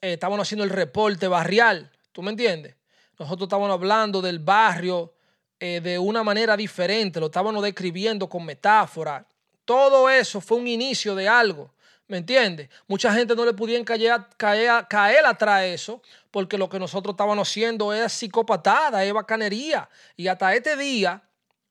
estábamos 0.00 0.48
haciendo 0.48 0.64
el 0.64 0.70
reporte 0.70 1.28
barrial. 1.28 1.90
¿Tú 2.10 2.22
me 2.22 2.30
entiendes? 2.30 2.74
Nosotros 3.18 3.48
estábamos 3.48 3.70
hablando 3.70 4.22
del 4.22 4.38
barrio 4.38 5.12
eh, 5.58 5.82
de 5.82 5.98
una 5.98 6.22
manera 6.22 6.56
diferente, 6.56 7.20
lo 7.20 7.26
estábamos 7.26 7.62
describiendo 7.62 8.30
con 8.30 8.46
metáfora. 8.46 9.26
Todo 9.66 10.08
eso 10.08 10.40
fue 10.40 10.56
un 10.56 10.68
inicio 10.68 11.14
de 11.14 11.28
algo. 11.28 11.74
¿Me 12.08 12.16
entiendes? 12.16 12.70
Mucha 12.88 13.12
gente 13.12 13.36
no 13.36 13.44
le 13.44 13.52
pudieron 13.52 13.84
caer, 13.84 14.22
caer, 14.38 14.86
caer 14.88 15.26
atrás 15.26 15.60
de 15.60 15.74
eso, 15.74 16.00
porque 16.30 16.56
lo 16.56 16.66
que 16.66 16.78
nosotros 16.78 17.12
estábamos 17.12 17.46
haciendo 17.46 17.92
es 17.92 18.10
psicopatada, 18.10 19.04
es 19.04 19.12
bacanería. 19.12 19.86
Y 20.16 20.28
hasta 20.28 20.54
este 20.54 20.78
día, 20.78 21.22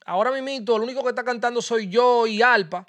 ahora 0.05 0.31
mismo, 0.39 0.77
lo 0.77 0.83
único 0.83 1.01
que 1.01 1.09
está 1.09 1.23
cantando 1.23 1.63
soy 1.63 1.89
yo 1.89 2.27
y 2.27 2.43
Alpa. 2.43 2.85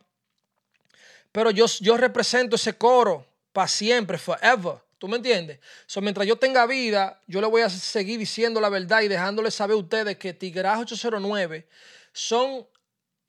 Pero 1.33 1.51
yo, 1.51 1.67
yo 1.81 1.97
represento 1.97 2.57
ese 2.57 2.77
coro 2.77 3.27
para 3.53 3.69
siempre, 3.69 4.19
forever. 4.19 4.77
¿Tú 4.99 5.09
me 5.09 5.17
entiendes? 5.17 5.61
So, 5.87 6.03
mientras 6.03 6.27
yo 6.27 6.37
tenga 6.37 6.67
vida, 6.67 7.23
yo 7.27 7.41
le 7.41 7.47
voy 7.47 7.63
a 7.63 7.71
seguir 7.71 8.19
diciendo 8.19 8.61
la 8.61 8.69
verdad 8.69 9.01
y 9.01 9.09
dejándole 9.09 9.51
saber 9.51 9.75
a 9.75 9.79
ustedes 9.79 10.19
que 10.19 10.35
Tigras 10.35 10.79
809 10.79 11.67
son 12.13 12.67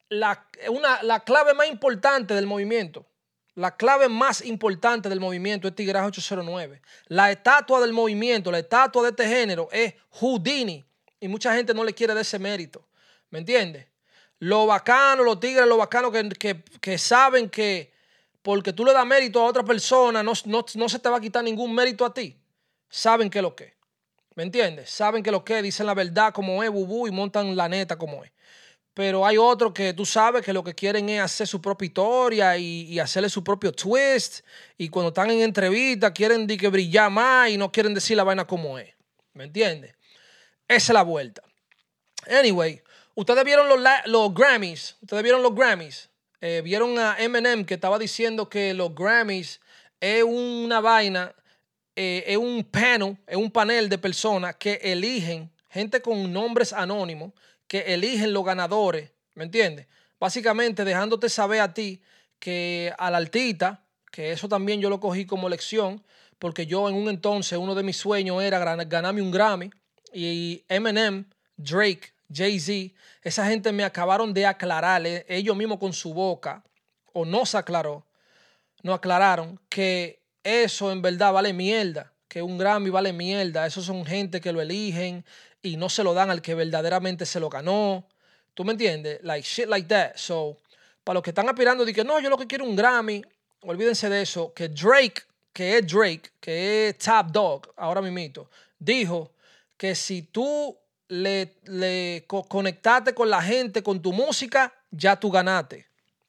la, 0.10 0.46
una, 0.67 1.01
la 1.03 1.22
clave 1.22 1.53
más 1.53 1.67
importante 1.67 2.34
del 2.34 2.46
movimiento. 2.46 3.05
La 3.55 3.77
clave 3.77 4.10
más 4.10 4.43
importante 4.43 5.08
del 5.08 5.22
movimiento 5.22 5.67
es 5.67 5.75
Tigras 5.75 6.05
809. 6.08 6.81
La 7.08 7.31
estatua 7.31 7.79
del 7.79 7.93
movimiento, 7.93 8.51
la 8.51 8.60
estatua 8.60 9.03
de 9.03 9.10
este 9.10 9.27
género 9.27 9.70
es 9.72 9.93
Houdini. 10.10 10.84
Y 11.22 11.27
mucha 11.29 11.53
gente 11.55 11.74
no 11.74 11.86
le 11.86 11.93
quiere 11.93 12.13
de 12.13 12.22
ese 12.22 12.39
mérito. 12.39 12.86
¿Me 13.29 13.39
entiendes? 13.39 13.88
Lo 14.39 14.65
bacano, 14.65 15.24
los 15.24 15.39
tigres, 15.39 15.67
lo 15.67 15.77
bacano 15.77 16.12
que, 16.12 16.63
que 16.81 16.98
saben 16.98 17.50
que 17.50 17.90
porque 18.41 18.74
tú 18.74 18.86
le 18.86 18.93
das 18.93 19.05
mérito 19.05 19.39
a 19.39 19.45
otra 19.45 19.63
persona, 19.63 20.24
no, 20.24 20.33
no, 20.45 20.89
se 20.89 21.00
te 21.00 21.10
va 21.10 21.17
a 21.17 21.21
quitar 21.21 21.43
ningún 21.43 21.74
mérito 21.74 22.05
a 22.05 22.13
ti. 22.13 22.38
Saben 22.89 23.29
que 23.29 23.41
lo 23.41 23.55
que. 23.55 23.75
¿Me 24.36 24.43
entiendes? 24.43 24.89
Saben 24.89 25.24
que 25.24 25.31
lo 25.31 25.43
que, 25.43 25.62
dicen 25.62 25.86
la 25.86 25.93
verdad 25.93 26.33
como 26.33 26.63
es, 26.63 26.69
bubú, 26.69 27.07
y 27.07 27.12
montan 27.12 27.55
la 27.55 27.67
neta 27.67 27.98
como 27.98 28.24
es. 28.24 28.31
Pero 28.93 29.25
hay 29.25 29.38
otros 29.38 29.74
que 29.74 29.93
tú 29.93 30.05
sabes 30.05 30.43
que 30.43 30.51
lo 30.51 30.63
que 30.63 30.75
quieren 30.75 31.07
es 31.10 31.21
hacer 31.21 31.48
su 31.48 31.62
propia 31.62 31.86
historia 31.86 32.57
y, 32.57 33.00
hacerle 33.00 33.29
su 33.29 33.43
propio 33.43 33.71
twist. 33.71 34.41
Y 34.77 34.89
cuando 34.89 35.10
están 35.10 35.31
en 35.31 35.41
entrevista 35.41 36.13
quieren 36.13 36.45
que 36.48 36.67
brillar 36.67 37.10
más 37.10 37.50
y 37.50 37.57
no 37.57 37.71
quieren 37.71 37.93
decir 37.93 38.17
la 38.17 38.24
vaina 38.24 38.45
como 38.45 38.77
es. 38.77 38.93
¿Me 39.33 39.45
entiendes? 39.45 39.95
Esa 40.67 40.91
es 40.91 40.93
la 40.93 41.03
vuelta. 41.03 41.41
Anyway, 42.29 42.81
ustedes 43.15 43.43
vieron 43.45 43.69
los, 43.69 43.79
los 44.05 44.33
Grammys. 44.33 44.98
Ustedes 45.01 45.24
vieron 45.24 45.41
los 45.41 45.55
Grammys. 45.55 46.11
Eh, 46.41 46.62
vieron 46.63 46.98
a 46.98 47.17
Eminem 47.19 47.63
que 47.63 47.75
estaba 47.75 48.00
diciendo 48.00 48.50
que 48.50 48.74
los 48.74 48.95
Grammys 48.95 49.62
es 50.00 50.24
una 50.24 50.81
vaina, 50.81 51.36
eh, 51.95 52.24
es 52.25 52.38
un 52.38 52.63
panel, 52.63 53.15
es 53.27 53.38
un 53.38 53.51
panel 53.51 53.88
de 53.89 54.00
personas 54.00 54.55
que 54.55 54.79
eligen, 54.81 55.51
gente 55.69 56.01
con 56.01 56.33
nombres 56.33 56.74
anónimos, 56.74 57.33
que 57.67 57.93
eligen 57.93 58.33
los 58.33 58.43
ganadores, 58.43 59.12
¿me 59.36 59.43
entiendes? 59.43 59.86
Básicamente 60.19 60.83
dejándote 60.83 61.29
saber 61.29 61.62
a 61.62 61.75
ti 61.75 62.01
que 62.39 62.91
al 62.98 63.13
altita, 63.13 63.86
que 64.12 64.31
eso 64.31 64.50
también 64.50 64.81
yo 64.81 64.89
lo 64.89 65.00
cogí 65.00 65.27
como 65.27 65.48
lección, 65.48 66.03
porque 66.39 66.65
yo 66.65 66.89
en 66.89 66.95
un 66.95 67.07
entonces 67.07 67.60
uno 67.60 67.75
de 67.75 67.83
mis 67.83 67.98
sueños 67.98 68.41
era 68.41 68.57
ganarme 68.86 69.21
un 69.21 69.29
Grammy 69.29 69.69
y 70.12 70.65
Eminem, 70.67 71.25
Drake, 71.55 72.13
Jay-Z, 72.34 72.96
esa 73.24 73.46
gente 73.46 73.72
me 73.72 73.84
acabaron 73.84 74.34
de 74.34 74.46
aclarar, 74.46 75.06
eh, 75.06 75.26
ellos 75.28 75.56
mismos 75.56 75.80
con 75.80 75.94
su 75.94 76.14
boca, 76.14 76.64
o 77.14 77.26
no 77.26 77.46
se 77.46 77.58
aclaró, 77.58 78.06
no 78.84 78.94
aclararon 78.94 79.60
que 79.70 80.22
eso 80.44 80.92
en 80.92 81.02
verdad 81.02 81.34
vale 81.34 81.54
mierda, 81.54 82.12
que 82.28 82.42
un 82.42 82.58
Grammy 82.58 82.90
vale 82.90 83.14
mierda, 83.14 83.66
esos 83.66 83.86
son 83.86 84.06
gente 84.06 84.42
que 84.42 84.52
lo 84.52 84.62
eligen 84.62 85.26
y 85.62 85.78
no 85.78 85.90
se 85.90 86.04
lo 86.04 86.14
dan 86.14 86.30
al 86.30 86.42
que 86.42 86.56
verdaderamente 86.56 87.26
se 87.26 87.40
lo 87.40 87.50
ganó. 87.50 88.08
¿Tú 88.54 88.64
me 88.64 88.72
entiendes? 88.72 89.20
Like 89.24 89.48
shit 89.48 89.68
like 89.68 89.88
that. 89.88 90.16
So, 90.16 90.58
para 91.04 91.16
los 91.16 91.24
que 91.24 91.32
están 91.32 91.50
aspirando 91.50 91.86
de 91.86 91.94
que 91.94 92.04
no, 92.04 92.20
yo 92.20 92.30
lo 92.30 92.38
que 92.38 92.48
quiero 92.48 92.66
un 92.66 92.76
Grammy, 92.76 93.22
olvídense 93.62 94.10
de 94.10 94.22
eso, 94.22 94.54
que 94.54 94.70
Drake, 94.70 95.24
que 95.54 95.78
es 95.78 95.88
Drake, 95.88 96.32
que 96.40 96.90
es 96.90 96.98
Top 96.98 97.28
Dog, 97.32 97.74
ahora 97.76 98.02
mismo, 98.02 98.48
dijo 98.80 99.34
que 99.78 99.96
si 99.96 100.24
tú 100.24 100.78
le, 101.12 101.56
le 101.65 102.24
conectaste 102.25 103.13
con 103.13 103.30
la 103.30 103.41
gente, 103.41 103.84
con 103.84 104.01
tu 104.01 104.13
música, 104.13 104.74
ya 104.89 105.20
tú 105.20 105.30
ganaste. 105.30 105.86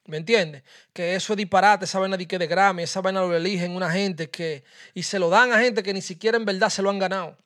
¿Me 0.07 0.17
entiendes? 0.17 0.65
Que 0.93 1.15
eso 1.15 1.35
es 1.35 1.37
disparate, 1.37 1.85
esa 1.85 2.01
vaina 2.01 2.17
de 2.17 2.27
que 2.27 2.37
de 2.37 2.49
Grammy, 2.49 2.83
esa 2.83 3.01
vaina 3.01 3.21
lo 3.21 3.35
eligen 3.35 3.77
una 3.77 3.89
gente 3.93 4.29
que. 4.29 4.65
y 4.93 5.05
se 5.05 5.21
lo 5.21 5.31
dan 5.31 5.53
a 5.53 5.61
gente 5.61 5.85
que 5.85 5.95
ni 5.95 6.03
siquiera 6.03 6.37
en 6.37 6.45
verdad 6.45 6.69
se 6.69 6.83
lo 6.83 6.91
han 6.91 6.99
ganado. 6.99 7.39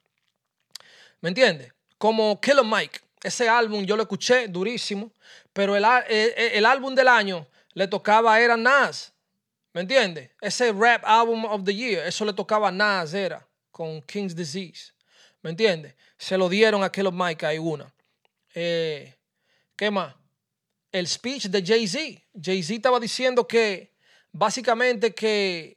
¿Me 1.21 1.29
entiendes? 1.29 1.73
Como 1.99 2.41
Killer 2.41 2.65
Mike. 2.65 3.01
Ese 3.23 3.51
álbum 3.51 3.85
yo 3.85 3.97
lo 3.97 4.03
escuché 4.03 4.49
durísimo, 4.49 5.13
pero 5.53 5.77
el, 5.77 5.85
el, 6.09 6.65
álbum 6.65 6.95
del 6.95 7.09
año 7.09 7.47
le 7.75 7.87
tocaba 7.87 8.41
era 8.41 8.57
Nas. 8.57 9.13
¿Me 9.75 9.83
entiendes? 9.83 10.31
Ese 10.41 10.73
rap 10.73 11.03
album 11.05 11.45
of 11.45 11.65
the 11.65 11.75
year, 11.75 12.07
eso 12.07 12.25
le 12.25 12.33
tocaba 12.33 12.69
a 12.69 12.73
Nas, 12.73 13.13
era, 13.13 13.47
con 13.71 14.01
King's 14.01 14.35
Disease. 14.35 14.93
¿Me 15.43 15.51
entiendes? 15.51 15.95
Se 16.19 16.39
lo 16.39 16.49
dieron 16.49 16.83
a 16.83 16.91
Killer 16.91 17.13
Mike, 17.13 17.47
hay 17.47 17.59
una. 17.59 17.93
Eh, 18.55 19.15
¿Qué 19.75 19.91
más? 19.91 20.15
El 20.91 21.07
speech 21.07 21.47
de 21.47 21.63
Jay-Z. 21.63 22.23
Jay-Z 22.41 22.75
estaba 22.75 22.99
diciendo 22.99 23.47
que 23.47 23.93
básicamente 24.33 25.15
que, 25.15 25.77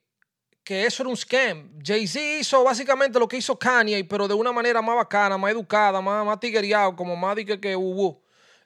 que 0.64 0.86
eso 0.86 1.04
era 1.04 1.10
un 1.10 1.18
scam. 1.18 1.78
Jay-Z 1.84 2.40
hizo 2.40 2.64
básicamente 2.64 3.20
lo 3.20 3.28
que 3.28 3.38
hizo 3.38 3.58
Kanye, 3.60 4.06
pero 4.06 4.28
de 4.28 4.34
una 4.34 4.52
manera 4.52 4.82
más 4.82 4.96
bacana, 4.96 5.38
más 5.38 5.52
educada, 5.52 6.00
más, 6.00 6.26
más 6.26 6.40
tiguereado, 6.40 6.96
como 6.96 7.16
más 7.16 7.36
de 7.36 7.46
que, 7.46 7.60
que 7.60 7.76
hubo. 7.76 8.22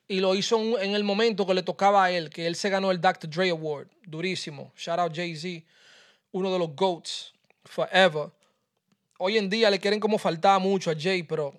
Y 0.07 0.19
lo 0.19 0.35
hizo 0.35 0.79
en 0.79 0.93
el 0.93 1.03
momento 1.03 1.47
que 1.47 1.53
le 1.53 1.63
tocaba 1.63 2.03
a 2.03 2.11
él, 2.11 2.29
que 2.29 2.45
él 2.45 2.55
se 2.55 2.69
ganó 2.69 2.91
el 2.91 3.01
Dr. 3.01 3.29
Dre 3.29 3.49
Award. 3.49 3.87
Durísimo. 4.05 4.71
Shout 4.75 4.99
out 4.99 5.15
Jay-Z, 5.15 5.65
uno 6.31 6.51
de 6.51 6.59
los 6.59 6.75
GOATs 6.75 7.33
forever 7.65 8.29
hoy 9.25 9.37
en 9.37 9.49
día 9.49 9.69
le 9.69 9.79
quieren 9.79 10.01
como 10.01 10.17
faltar 10.17 10.59
mucho 10.59 10.91
a 10.91 10.95
Jay, 10.99 11.23
pero 11.23 11.53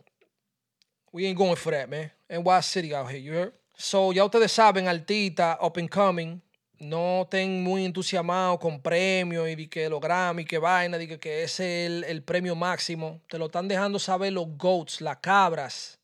we 1.15 1.27
ain't 1.27 1.39
going 1.39 1.55
for 1.55 1.71
that, 1.71 1.89
man. 1.89 2.11
Wild 2.29 2.65
City 2.65 2.93
out 2.93 3.09
here, 3.09 3.21
you 3.21 3.33
heard? 3.33 3.53
So, 3.77 4.13
ya 4.13 4.25
ustedes 4.25 4.51
saben, 4.51 4.89
Altita, 4.89 5.57
Up 5.63 5.77
and 5.77 5.89
Coming, 5.89 6.43
no 6.81 7.23
estén 7.23 7.63
muy 7.63 7.85
entusiasmados 7.85 8.59
con 8.59 8.81
premios 8.83 9.49
y 9.49 9.55
de 9.55 9.69
que 9.69 9.89
los 9.89 10.01
Grammy, 10.01 10.45
que 10.45 10.59
vaina, 10.59 10.99
de 10.99 11.07
que, 11.07 11.19
que 11.21 11.45
ese 11.45 11.87
es 11.87 12.05
el, 12.09 12.23
premio 12.25 12.57
máximo. 12.57 13.21
Te 13.29 13.39
lo 13.39 13.47
están 13.47 13.69
dejando 13.69 14.01
saber 14.01 14.33
los 14.33 14.59
goats, 14.59 15.01
las 15.01 15.19
cabras, 15.19 16.01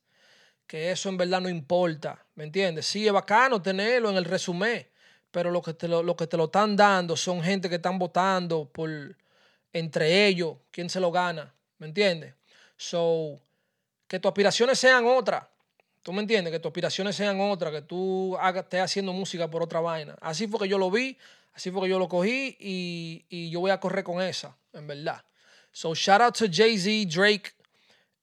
que 0.68 0.92
eso 0.92 1.08
en 1.08 1.16
verdad 1.16 1.40
no 1.40 1.48
importa, 1.48 2.24
¿me 2.36 2.44
entiendes? 2.44 2.86
Sí, 2.86 3.04
es 3.04 3.12
bacano 3.12 3.60
tenerlo 3.60 4.10
en 4.10 4.16
el 4.16 4.24
resumen, 4.24 4.86
pero 5.32 5.50
lo 5.50 5.60
que 5.60 5.74
te 5.74 5.88
lo, 5.88 6.04
lo 6.04 6.14
que 6.14 6.28
te 6.28 6.36
lo 6.36 6.44
están 6.44 6.76
dando 6.76 7.16
son 7.16 7.42
gente 7.42 7.68
que 7.68 7.76
están 7.76 7.98
votando 7.98 8.70
por 8.72 9.16
entre 9.72 10.26
ellos, 10.26 10.56
quién 10.70 10.88
se 10.88 11.00
lo 11.00 11.10
gana, 11.10 11.52
¿me 11.78 11.88
entiendes? 11.88 12.34
So, 12.76 13.40
que 14.10 14.18
tus 14.18 14.28
aspiraciones 14.28 14.76
sean 14.76 15.06
otras. 15.06 15.44
¿Tú 16.02 16.12
me 16.12 16.20
entiendes? 16.20 16.52
Que 16.52 16.58
tus 16.58 16.70
aspiraciones 16.70 17.14
sean 17.14 17.40
otras, 17.40 17.72
que 17.72 17.82
tú 17.82 18.36
estés 18.56 18.80
haciendo 18.80 19.12
música 19.12 19.48
por 19.48 19.62
otra 19.62 19.78
vaina. 19.78 20.16
Así 20.20 20.48
fue 20.48 20.58
que 20.58 20.68
yo 20.68 20.78
lo 20.78 20.90
vi, 20.90 21.16
así 21.52 21.70
fue 21.70 21.82
que 21.82 21.90
yo 21.90 21.96
lo 21.96 22.08
cogí 22.08 22.56
y, 22.58 23.50
yo 23.50 23.60
voy 23.60 23.70
a 23.70 23.78
correr 23.78 24.02
con 24.02 24.20
esa, 24.20 24.56
en 24.72 24.88
verdad. 24.88 25.22
So, 25.70 25.94
shout 25.94 26.22
out 26.22 26.36
to 26.36 26.46
Jay-Z, 26.50 27.08
Drake, 27.08 27.52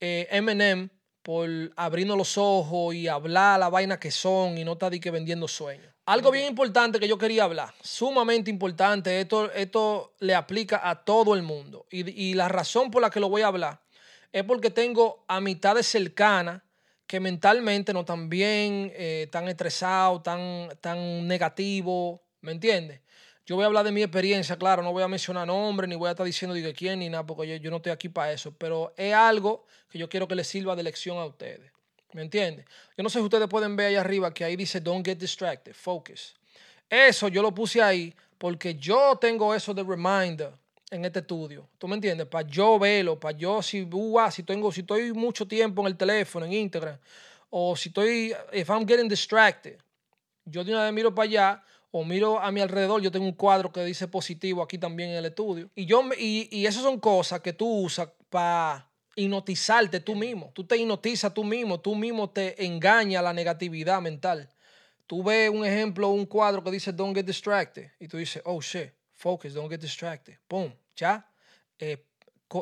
eh, 0.02 0.28
Eminem 0.30 0.90
por 1.22 1.50
abrirnos 1.78 2.18
los 2.18 2.38
ojos 2.38 2.94
y 2.94 3.08
hablar 3.08 3.58
la 3.58 3.70
vaina 3.70 3.98
que 3.98 4.12
son 4.12 4.58
y 4.58 4.66
no 4.66 4.74
estar 4.74 4.92
que 5.00 5.10
vendiendo 5.10 5.48
sueños. 5.48 5.94
Algo 6.06 6.32
bien 6.32 6.48
importante 6.48 7.00
que 7.00 7.08
yo 7.08 7.18
quería 7.18 7.46
hablar, 7.46 7.74
sumamente 7.82 8.50
importante, 8.52 9.22
esto, 9.22 9.50
esto 9.54 10.16
le 10.20 10.36
aplica 10.36 10.90
a 10.90 11.06
todo 11.06 11.34
el 11.34 11.44
mundo. 11.44 11.86
Y, 11.92 12.34
la 12.34 12.50
razón 12.50 12.92
por 12.92 13.02
la 13.02 13.10
que 13.10 13.22
lo 13.22 13.30
voy 13.30 13.44
a 13.44 13.48
hablar 13.48 13.80
es 14.38 14.44
porque 14.44 14.70
tengo 14.70 15.24
amistades 15.28 15.88
cercanas 15.88 16.62
que 17.08 17.20
mentalmente 17.20 17.92
no 17.92 18.02
están 18.02 18.30
bien, 18.30 18.92
eh, 18.96 19.28
tan 19.32 19.48
estresados, 19.48 20.22
tan, 20.22 20.70
tan 20.80 21.28
negativos, 21.28 22.20
¿me 22.42 22.52
entiendes? 22.52 23.02
Yo 23.48 23.56
voy 23.56 23.64
a 23.64 23.68
hablar 23.68 23.86
de 23.86 23.92
mi 23.92 24.04
experiencia, 24.04 24.56
claro, 24.58 24.84
no 24.84 24.92
voy 24.92 25.02
a 25.02 25.08
mencionar 25.08 25.48
nombres, 25.48 25.90
ni 25.90 25.96
voy 25.96 26.10
a 26.10 26.12
estar 26.12 26.26
diciendo 26.26 26.54
de 26.54 26.74
quién 26.74 27.00
ni 27.00 27.10
nada, 27.10 27.26
porque 27.26 27.48
yo, 27.48 27.56
yo 27.56 27.72
no 27.72 27.78
estoy 27.78 27.92
aquí 27.92 28.10
para 28.10 28.32
eso, 28.32 28.54
pero 28.56 28.94
es 28.96 29.14
algo 29.14 29.66
que 29.90 29.98
yo 29.98 30.08
quiero 30.08 30.28
que 30.28 30.36
les 30.36 30.48
sirva 30.48 30.76
de 30.76 30.84
lección 30.84 31.18
a 31.18 31.26
ustedes. 31.26 31.72
¿Me 32.14 32.22
entiendes? 32.22 32.66
Yo 32.96 33.04
no 33.04 33.10
sé 33.10 33.20
si 33.20 33.26
ustedes 33.26 33.48
pueden 33.48 33.76
ver 33.76 33.88
ahí 33.88 33.96
arriba 33.96 34.34
que 34.34 34.44
ahí 34.44 34.56
dice 34.56 34.82
don't 34.82 35.04
get 35.04 35.18
distracted, 35.18 35.74
focus. 35.74 36.36
Eso 36.90 37.28
yo 37.28 37.42
lo 37.42 37.54
puse 37.54 37.82
ahí 37.82 38.14
porque 38.38 38.76
yo 38.76 39.18
tengo 39.20 39.56
eso 39.56 39.74
de 39.74 39.84
reminder 39.84 40.52
en 40.90 41.06
este 41.06 41.20
estudio. 41.20 41.68
¿Tú 41.78 41.88
me 41.88 41.96
entiendes? 41.96 42.28
Para 42.28 42.48
yo 42.48 42.80
verlo, 42.80 43.20
para 43.20 43.38
yo 43.38 43.62
si, 43.62 43.84
uh, 43.84 44.32
si 44.32 44.44
tengo 44.44 44.72
si 44.72 44.82
estoy 44.82 45.12
mucho 45.14 45.48
tiempo 45.48 45.82
en 45.82 45.88
el 45.88 45.98
teléfono, 45.98 46.46
en 46.46 46.54
Instagram, 46.54 46.98
o 47.50 47.76
si 47.76 47.90
estoy 47.90 48.34
if 48.54 48.70
I'm 48.70 48.88
getting 48.88 49.08
distracted, 49.08 49.78
yo 50.46 50.64
de 50.64 50.72
una 50.72 50.84
vez 50.84 50.94
miro 50.94 51.14
para 51.14 51.28
allá 51.28 51.64
o 51.92 52.04
miro 52.04 52.40
a 52.40 52.52
mi 52.52 52.62
alrededor, 52.62 53.02
yo 53.02 53.12
tengo 53.12 53.26
un 53.26 53.34
cuadro 53.34 53.72
que 53.72 53.84
dice 53.84 54.08
positivo 54.08 54.62
aquí 54.62 54.78
también 54.78 55.12
en 55.12 55.18
el 55.18 55.26
estudio. 55.26 55.70
Y 55.76 55.86
yo 55.86 56.04
y, 56.18 56.48
y 56.52 56.66
esas 56.66 56.84
son 56.84 57.00
cosas 57.00 57.42
que 57.42 57.54
tú 57.54 57.68
usas 57.68 58.10
para 58.30 58.88
hipnotizarte 59.16 60.00
tú 60.00 60.16
mismo. 60.16 60.52
Tú 60.54 60.66
te 60.66 60.78
hipnotizas 60.78 61.34
tú 61.34 61.44
mismo, 61.44 61.80
tú 61.80 61.96
mismo 61.96 62.30
te 62.30 62.66
engaña 62.66 63.22
la 63.22 63.34
negatividad 63.34 64.02
mental. 64.02 64.50
Tú 65.08 65.24
ves 65.24 65.50
un 65.50 65.66
ejemplo, 65.66 66.10
un 66.10 66.26
cuadro 66.26 66.64
que 66.64 66.72
dice 66.72 66.92
don't 66.92 67.16
get 67.16 67.26
distracted 67.26 67.92
y 68.00 68.08
tú 68.08 68.18
dices, 68.18 68.42
oh 68.46 68.62
shit, 68.62 68.92
focus, 69.18 69.54
don't 69.54 69.70
get 69.70 69.80
distracted. 69.80 70.38
Boom, 70.50 70.74
ya. 70.96 71.28
Eh, 71.80 71.98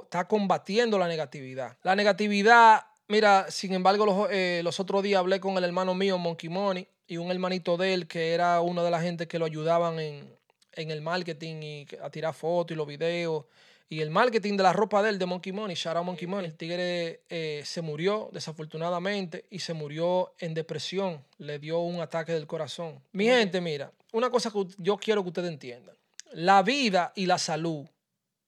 está 0.03 0.27
combatiendo 0.27 0.97
la 0.97 1.07
negatividad. 1.07 1.77
La 1.83 1.95
negatividad, 1.95 2.85
mira, 3.07 3.45
sin 3.49 3.73
embargo, 3.73 4.05
los, 4.05 4.27
eh, 4.31 4.61
los 4.63 4.79
otros 4.79 5.03
días 5.03 5.19
hablé 5.19 5.39
con 5.39 5.57
el 5.57 5.63
hermano 5.63 5.93
mío, 5.93 6.17
Monkey 6.17 6.49
Money, 6.49 6.87
y 7.07 7.17
un 7.17 7.29
hermanito 7.29 7.77
de 7.77 7.93
él 7.93 8.07
que 8.07 8.33
era 8.33 8.61
uno 8.61 8.83
de 8.83 8.89
la 8.89 8.99
gente 8.99 9.27
que 9.27 9.37
lo 9.37 9.45
ayudaban 9.45 9.99
en, 9.99 10.35
en 10.73 10.91
el 10.91 11.01
marketing 11.01 11.61
y 11.61 11.87
a 12.01 12.09
tirar 12.09 12.33
fotos 12.33 12.73
y 12.73 12.77
los 12.77 12.87
videos. 12.87 13.45
Y 13.87 14.01
el 14.01 14.09
marketing 14.09 14.57
de 14.57 14.63
la 14.63 14.73
ropa 14.73 15.03
de 15.03 15.09
él, 15.09 15.19
de 15.19 15.27
Monkey 15.27 15.53
Money, 15.53 15.75
shout 15.75 15.95
out 15.95 16.05
Monkey 16.05 16.27
Money. 16.27 16.47
El 16.49 16.55
tigre 16.55 17.21
eh, 17.29 17.61
se 17.63 17.83
murió 17.83 18.29
desafortunadamente 18.33 19.45
y 19.51 19.59
se 19.59 19.75
murió 19.75 20.33
en 20.39 20.55
depresión. 20.55 21.23
Le 21.37 21.59
dio 21.59 21.79
un 21.81 22.01
ataque 22.01 22.31
del 22.31 22.47
corazón. 22.47 22.99
Mi 23.11 23.25
gente, 23.25 23.61
mira, 23.61 23.91
una 24.11 24.31
cosa 24.31 24.49
que 24.49 24.65
yo 24.79 24.97
quiero 24.97 25.21
que 25.21 25.29
ustedes 25.29 25.51
entiendan. 25.51 25.94
La 26.33 26.63
vida 26.63 27.13
y 27.15 27.25
la 27.25 27.37
salud 27.37 27.87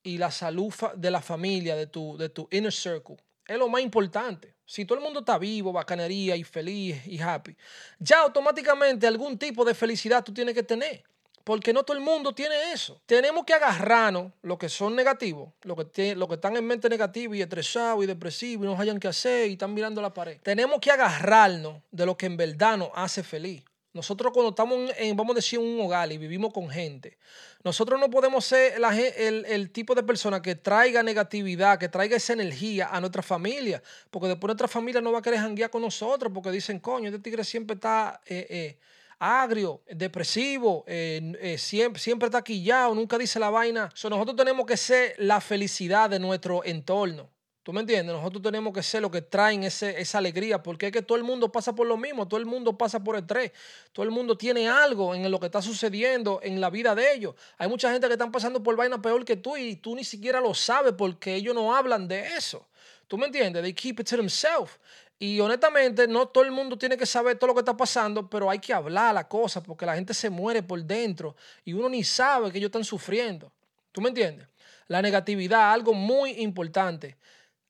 y 0.04 0.18
la 0.18 0.32
salud 0.32 0.74
de 0.96 1.12
la 1.12 1.22
familia, 1.22 1.76
de 1.76 1.88
tu, 1.88 2.18
de 2.18 2.30
tu 2.30 2.48
inner 2.52 2.72
circle, 2.72 3.18
es 3.46 3.58
lo 3.58 3.70
más 3.70 3.82
importante. 3.82 4.56
Si 4.66 4.86
todo 4.86 4.98
el 4.98 5.04
mundo 5.04 5.22
está 5.22 5.38
vivo, 5.38 5.72
bacanería 5.72 6.36
y 6.36 6.44
feliz 6.44 7.06
y 7.08 7.20
happy, 7.20 7.56
ya 8.00 8.22
automáticamente 8.22 9.08
algún 9.08 9.38
tipo 9.38 9.64
de 9.64 9.74
felicidad 9.74 10.24
tú 10.24 10.34
tienes 10.34 10.54
que 10.54 10.64
tener 10.64 11.04
porque 11.48 11.72
no 11.72 11.84
todo 11.84 11.96
el 11.96 12.04
mundo 12.04 12.36
tiene 12.36 12.74
eso. 12.74 13.00
Tenemos 13.06 13.46
que 13.46 13.54
agarrarnos 13.54 14.34
lo 14.42 14.58
que 14.58 14.68
son 14.68 14.94
negativos, 14.98 15.54
lo 15.64 15.78
que, 15.78 16.14
lo 16.14 16.28
que 16.28 16.34
están 16.34 16.58
en 16.58 16.66
mente 16.66 16.90
negativa 16.90 17.38
y 17.38 17.42
estresados 17.42 18.04
y 18.04 18.06
depresivos 18.06 18.66
y 18.66 18.68
no 18.68 18.78
hayan 18.78 19.00
que 19.00 19.08
hacer 19.08 19.48
y 19.48 19.54
están 19.54 19.74
mirando 19.74 20.02
la 20.02 20.14
pared. 20.14 20.42
Tenemos 20.44 20.82
que 20.82 20.92
agarrarnos 20.92 21.82
de 21.90 22.06
lo 22.06 22.18
que 22.18 22.26
en 22.26 22.36
verdad 22.36 22.78
nos 22.78 22.90
hace 22.94 23.24
feliz. 23.24 23.64
Nosotros 23.94 24.32
cuando 24.34 24.50
estamos 24.50 24.92
en, 24.98 25.16
vamos 25.16 25.34
a 25.34 25.38
decir, 25.38 25.60
un 25.60 25.80
hogar 25.82 26.12
y 26.12 26.18
vivimos 26.18 26.54
con 26.54 26.70
gente, 26.70 27.18
nosotros 27.64 28.00
no 28.00 28.10
podemos 28.10 28.46
ser 28.46 28.74
el, 29.18 29.46
el, 29.46 29.72
tipo 29.72 29.96
de 29.96 30.04
persona 30.04 30.42
que 30.42 30.56
traiga 30.56 31.02
negatividad, 31.04 31.80
que 31.80 31.90
traiga 31.90 32.18
esa 32.18 32.34
energía 32.34 32.90
a 32.92 33.00
nuestra 33.00 33.24
familia, 33.24 33.82
porque 34.12 34.28
después 34.28 34.50
nuestra 34.50 34.68
familia 34.68 35.02
no 35.02 35.12
va 35.12 35.20
a 35.20 35.22
querer 35.22 35.40
janguear 35.40 35.70
con 35.70 35.82
nosotros, 35.82 36.32
porque 36.34 36.52
dicen, 36.52 36.80
coño, 36.80 37.08
este 37.08 37.20
tigre 37.20 37.44
siempre 37.44 37.76
está... 37.76 38.22
Eh, 38.26 38.48
eh, 38.50 38.80
agrio, 39.20 39.82
depresivo, 39.88 40.84
eh, 40.88 41.56
siempre, 41.58 42.00
siempre 42.00 42.28
está 42.28 42.44
quillado, 42.44 42.94
nunca 42.94 43.18
dice 43.18 43.40
la 43.40 43.50
vaina. 43.50 43.90
nosotros 44.04 44.36
tenemos 44.36 44.66
que 44.66 44.78
ser 44.78 45.16
la 45.18 45.42
felicidad 45.42 46.10
de 46.10 46.20
nuestro 46.20 46.64
entorno. 46.64 47.32
¿Tú 47.68 47.74
me 47.74 47.82
entiendes? 47.82 48.16
Nosotros 48.16 48.42
tenemos 48.42 48.74
que 48.74 48.82
ser 48.82 49.02
lo 49.02 49.12
que 49.12 49.22
traen 49.22 49.66
ese, 49.66 50.00
esa 50.00 50.20
alegría, 50.20 50.64
porque 50.64 50.86
es 50.86 50.92
que 50.94 51.02
todo 51.02 51.18
el 51.18 51.26
mundo 51.26 51.52
pasa 51.52 51.76
por 51.76 51.86
lo 51.86 51.98
mismo, 51.98 52.26
todo 52.26 52.40
el 52.40 52.46
mundo 52.46 52.78
pasa 52.78 53.04
por 53.04 53.18
estrés, 53.18 53.52
todo 53.92 54.06
el 54.06 54.10
mundo 54.10 54.38
tiene 54.38 54.70
algo 54.70 55.14
en 55.14 55.30
lo 55.30 55.38
que 55.38 55.48
está 55.48 55.62
sucediendo 55.62 56.40
en 56.42 56.62
la 56.62 56.70
vida 56.70 56.96
de 56.96 57.14
ellos. 57.14 57.36
Hay 57.58 57.68
mucha 57.68 57.92
gente 57.92 58.08
que 58.08 58.14
están 58.14 58.32
pasando 58.32 58.64
por 58.64 58.78
vaina 58.78 59.02
peor 59.02 59.26
que 59.26 59.36
tú 59.36 59.58
y 59.58 59.76
tú 59.76 59.98
ni 59.98 60.06
siquiera 60.06 60.40
lo 60.40 60.54
sabes 60.54 60.94
porque 60.98 61.36
ellos 61.36 61.54
no 61.54 61.76
hablan 61.76 62.08
de 62.08 62.38
eso. 62.38 62.66
¿Tú 63.06 63.18
me 63.18 63.26
entiendes? 63.26 63.62
They 63.62 63.74
keep 63.74 64.00
it 64.00 64.08
to 64.12 64.16
themselves. 64.16 64.72
Y 65.20 65.38
honestamente, 65.42 66.08
no 66.08 66.26
todo 66.30 66.46
el 66.46 66.52
mundo 66.52 66.78
tiene 66.78 66.96
que 66.96 67.06
saber 67.06 67.38
todo 67.38 67.50
lo 67.50 67.54
que 67.54 67.60
está 67.60 67.76
pasando, 67.76 68.30
pero 68.30 68.50
hay 68.50 68.60
que 68.60 68.74
hablar 68.74 69.14
la 69.14 69.28
cosa 69.28 69.62
porque 69.62 69.86
la 69.86 69.96
gente 69.96 70.14
se 70.14 70.30
muere 70.30 70.64
por 70.64 70.82
dentro 70.82 71.36
y 71.66 71.74
uno 71.74 71.90
ni 71.90 72.06
sabe 72.06 72.50
que 72.50 72.60
ellos 72.60 72.70
están 72.70 72.86
sufriendo. 72.86 73.52
¿Tú 73.92 74.00
me 74.00 74.08
entiendes? 74.08 74.48
La 74.88 75.02
negatividad, 75.02 75.74
algo 75.74 75.94
muy 75.94 76.32
importante. 76.42 77.18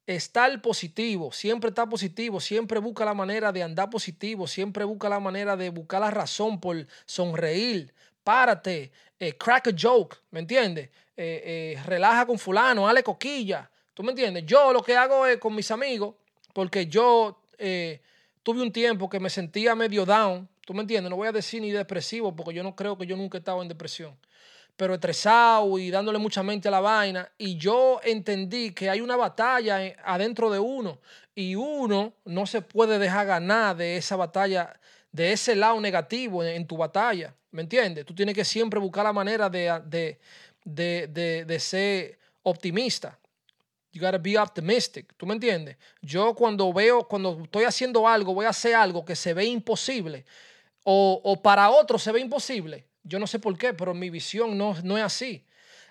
Estar 0.08 0.62
positivo, 0.62 1.34
siempre 1.34 1.68
está 1.68 1.86
positivo, 1.86 2.40
siempre 2.40 2.80
busca 2.80 3.04
la 3.04 3.14
manera 3.14 3.52
de 3.52 3.62
andar 3.62 3.90
positivo, 3.90 4.48
siempre 4.48 4.86
busca 4.86 5.10
la 5.10 5.20
manera 5.20 5.58
de 5.58 5.70
buscar 5.70 6.00
la 6.00 6.10
razón 6.10 6.62
por 6.62 6.88
sonreír. 7.06 7.94
Párate, 8.24 8.90
eh, 9.20 9.34
crack 9.34 9.68
a 9.68 9.72
joke, 9.78 10.18
¿me 10.32 10.40
entiendes? 10.40 10.90
Eh, 11.18 11.76
eh, 11.76 11.84
relaja 11.86 12.26
con 12.26 12.40
fulano, 12.40 12.86
dale 12.86 13.04
coquilla. 13.04 13.70
¿Tú 13.94 14.02
me 14.02 14.12
entiendes? 14.12 14.46
Yo 14.46 14.72
lo 14.72 14.82
que 14.82 14.96
hago 14.96 15.26
es 15.26 15.40
con 15.40 15.54
mis 15.54 15.70
amigos 15.72 16.16
porque 16.54 16.88
yo 16.88 17.42
tuve 18.44 18.62
un 18.62 18.72
tiempo 18.72 19.10
que 19.10 19.20
me 19.20 19.30
sentía 19.30 19.76
medio 19.76 20.06
down, 20.06 20.48
¿tú 20.62 20.74
me 20.74 20.82
entiendes? 20.82 21.10
No 21.10 21.18
voy 21.18 21.28
a 21.28 21.34
decir 21.34 21.62
ni 21.62 21.72
depresivo, 21.72 22.34
porque 22.34 22.54
yo 22.54 22.64
no 22.64 22.78
creo 22.78 22.98
que 22.98 23.06
yo 23.06 23.18
nunca 23.18 23.38
he 23.38 23.40
estado 23.40 23.62
en 23.62 23.68
depresión, 23.68 24.16
pero 24.78 24.94
estresado 24.94 25.78
y 25.78 25.92
dándole 25.92 26.20
mucha 26.20 26.44
mente 26.44 26.68
a 26.68 26.72
la 26.72 26.80
vaina, 26.80 27.30
y 27.38 27.58
yo 27.58 28.00
entendí 28.04 28.72
que 28.72 28.90
hay 28.90 29.02
una 29.02 29.16
batalla 29.16 29.80
adentro 30.06 30.50
de 30.50 30.60
uno, 30.60 31.00
y 31.36 31.56
uno 31.56 32.14
no 32.26 32.48
se 32.48 32.62
puede 32.62 32.98
dejar 32.98 33.28
ganar 33.28 33.76
de 33.76 33.98
esa 33.98 34.16
batalla, 34.16 34.80
de 35.12 35.34
ese 35.34 35.56
lado 35.56 35.82
negativo 35.82 36.44
en, 36.44 36.66
tu 36.66 36.78
batalla, 36.78 37.34
¿me 37.52 37.64
entiendes? 37.64 38.06
Tú 38.06 38.16
tienes 38.16 38.36
que 38.36 38.46
siempre 38.46 38.80
buscar 38.80 39.04
la 39.04 39.14
manera 39.14 39.50
de, 39.50 40.18
de, 40.64 41.44
de 41.46 41.60
ser 41.60 42.18
optimista. 42.44 43.18
You 43.92 44.02
gotta 44.02 44.20
be 44.20 44.38
optimistic. 44.38 45.14
¿Tú 45.18 45.26
me 45.26 45.34
entiendes? 45.34 45.76
Yo 46.02 46.36
cuando 46.36 46.72
veo, 46.72 47.08
cuando 47.08 47.40
estoy 47.44 47.64
haciendo 47.64 48.08
algo, 48.08 48.34
voy 48.34 48.46
a 48.46 48.50
hacer 48.50 48.76
algo 48.76 49.04
que 49.04 49.16
se 49.16 49.34
ve 49.34 49.46
imposible 49.46 50.24
o, 50.90 51.40
para 51.44 51.70
otros 51.70 52.02
se 52.02 52.12
ve 52.14 52.22
imposible. 52.22 52.86
Yo 53.08 53.20
no 53.20 53.28
sé 53.28 53.40
por 53.40 53.58
qué, 53.58 53.74
pero 53.74 53.94
mi 53.94 54.10
visión 54.10 54.58
no, 54.58 54.76
no 54.84 54.98
es 54.98 55.04
así. 55.04 55.44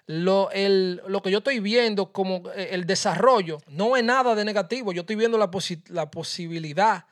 Lo, 0.07 0.51
lo, 0.55 1.23
que 1.23 1.31
yo 1.31 1.39
estoy 1.39 1.59
viendo 1.59 2.13
como 2.13 2.51
eh, 2.55 2.69
el 2.71 2.87
desarrollo 2.87 3.59
no 3.67 3.97
es 3.97 4.05
nada 4.05 4.35
de 4.35 4.45
negativo. 4.45 4.93
Yo 4.93 5.01
estoy 5.01 5.17
viendo 5.17 5.37
la, 5.37 5.51
la 5.89 6.11
posibilidad 6.11 7.07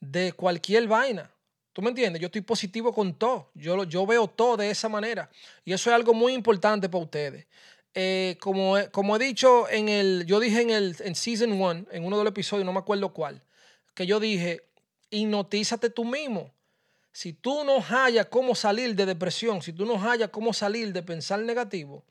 de 0.00 0.32
cualquier 0.32 0.86
vaina. 0.86 1.30
¿Tú 1.72 1.82
me 1.82 1.90
entiendes? 1.90 2.20
Yo 2.20 2.26
estoy 2.26 2.40
positivo 2.40 2.92
con 2.92 3.14
todo. 3.14 3.50
Yo, 3.54 3.84
yo 3.84 4.06
veo 4.06 4.26
todo 4.26 4.56
de 4.56 4.70
esa 4.70 4.88
manera. 4.88 5.30
Y 5.64 5.72
eso 5.72 5.90
es 5.90 5.94
algo 5.94 6.14
muy 6.14 6.32
importante 6.32 6.88
para 6.88 7.04
ustedes. 7.04 7.46
Eh, 7.94 8.36
como, 8.40 8.76
como 8.92 9.16
he 9.16 9.18
dicho 9.18 9.68
en 9.68 9.88
el, 9.88 10.24
yo 10.26 10.40
dije 10.40 10.60
en 10.60 10.70
el 10.70 10.96
en 11.00 11.14
Season 11.14 11.52
1, 11.52 11.86
en 11.90 12.04
uno 12.04 12.18
de 12.18 12.24
los 12.24 12.30
episodios, 12.30 12.64
no 12.64 12.72
me 12.72 12.78
acuerdo 12.78 13.12
cuál, 13.12 13.42
que 13.94 14.06
yo 14.06 14.20
dije, 14.20 14.62
hipnotízate 15.10 15.90
tú 15.90 16.04
mismo. 16.04 16.52
Si 17.12 17.32
tú 17.32 17.64
no 17.64 17.80
hallas 17.80 18.26
cómo 18.26 18.54
salir 18.54 18.94
de 18.94 19.06
depresión, 19.06 19.62
si 19.62 19.72
tú 19.72 19.84
no 19.86 19.98
hallas 19.98 20.28
cómo 20.28 20.52
salir 20.52 20.92
de 20.92 21.02
pensar 21.02 21.40
negativo, 21.40 22.04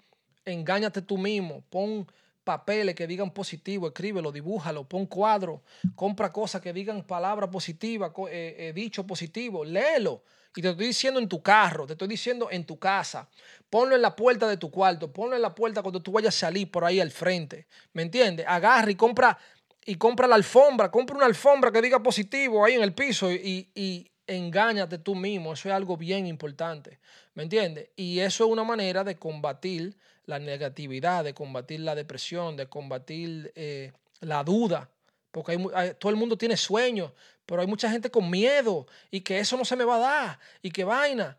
engáñate 0.46 1.02
tú 1.02 1.18
mismo. 1.18 1.64
Pon 1.70 2.08
papeles 2.44 2.96
que 2.96 3.08
digan 3.08 3.32
positivo, 3.32 3.88
escríbelo, 3.88 4.32
dibújalo, 4.32 4.86
pon 4.86 5.06
cuadros, 5.06 5.60
compra 5.96 6.32
cosas 6.32 6.62
que 6.62 6.72
digan 6.72 7.04
palabras 7.04 7.50
positivas, 7.50 8.12
eh, 8.30 8.56
eh, 8.58 8.74
dicho 8.74 9.06
positivo, 9.06 9.66
léelo. 9.66 10.24
Y 10.56 10.62
te 10.62 10.70
estoy 10.70 10.88
diciendo 10.88 11.20
en 11.20 11.28
tu 11.28 11.44
carro, 11.44 11.86
te 11.86 11.94
estoy 11.94 12.08
diciendo 12.08 12.48
en 12.50 12.66
tu 12.66 12.80
casa. 12.80 13.30
Ponlo 13.70 13.96
en 13.96 14.02
la 14.02 14.16
puerta 14.16 14.48
de 14.48 14.58
tu 14.58 14.72
cuarto, 14.72 15.12
ponlo 15.12 15.36
en 15.36 15.42
la 15.42 15.54
puerta 15.54 15.84
cuando 15.84 16.02
tú 16.02 16.12
vayas 16.12 16.36
a 16.36 16.40
salir 16.48 16.72
por 16.72 16.84
ahí 16.84 17.00
al 17.00 17.12
frente. 17.12 17.68
¿Me 17.94 18.02
entiendes? 18.02 18.46
Agarra 18.48 18.90
y 18.90 18.96
compra 18.96 19.38
y 19.86 19.96
compra 19.96 20.26
la 20.26 20.36
alfombra, 20.36 20.90
compra 20.90 21.16
una 21.16 21.26
alfombra 21.26 21.72
que 21.72 21.82
diga 21.82 22.02
positivo 22.02 22.66
ahí 22.66 22.74
en 22.74 22.82
el 22.82 22.94
piso 22.94 23.32
y, 23.32 23.70
y 23.76 24.10
engáñate 24.28 24.98
tú 24.98 25.16
mismo. 25.16 25.54
Eso 25.54 25.70
es 25.70 25.76
algo 25.76 25.98
bien 25.98 26.28
importante. 26.28 27.00
¿Me 27.34 27.44
entiendes? 27.44 27.90
Y 27.96 28.20
eso 28.20 28.46
es 28.46 28.52
una 28.52 28.64
manera 28.64 29.04
de 29.04 29.18
combatir 29.18 29.96
la 30.26 30.40
negatividad, 30.40 31.24
de 31.24 31.34
combatir 31.34 31.80
la 31.80 31.96
depresión, 31.96 32.56
de 32.56 32.68
combatir 32.68 33.52
eh, 33.56 33.92
la 34.20 34.44
duda. 34.44 34.90
Porque 35.32 35.58
hay, 35.74 35.94
todo 36.00 36.12
el 36.12 36.18
mundo 36.18 36.38
tiene 36.38 36.58
sueños, 36.58 37.12
pero 37.46 37.62
hay 37.62 37.68
mucha 37.68 37.90
gente 37.90 38.12
con 38.12 38.30
miedo 38.30 38.88
y 39.10 39.22
que 39.22 39.40
eso 39.40 39.58
no 39.58 39.66
se 39.66 39.76
me 39.76 39.86
va 39.86 39.96
a 39.96 40.00
dar 40.00 40.40
y 40.62 40.72
que 40.72 40.84
vaina. 40.84 41.38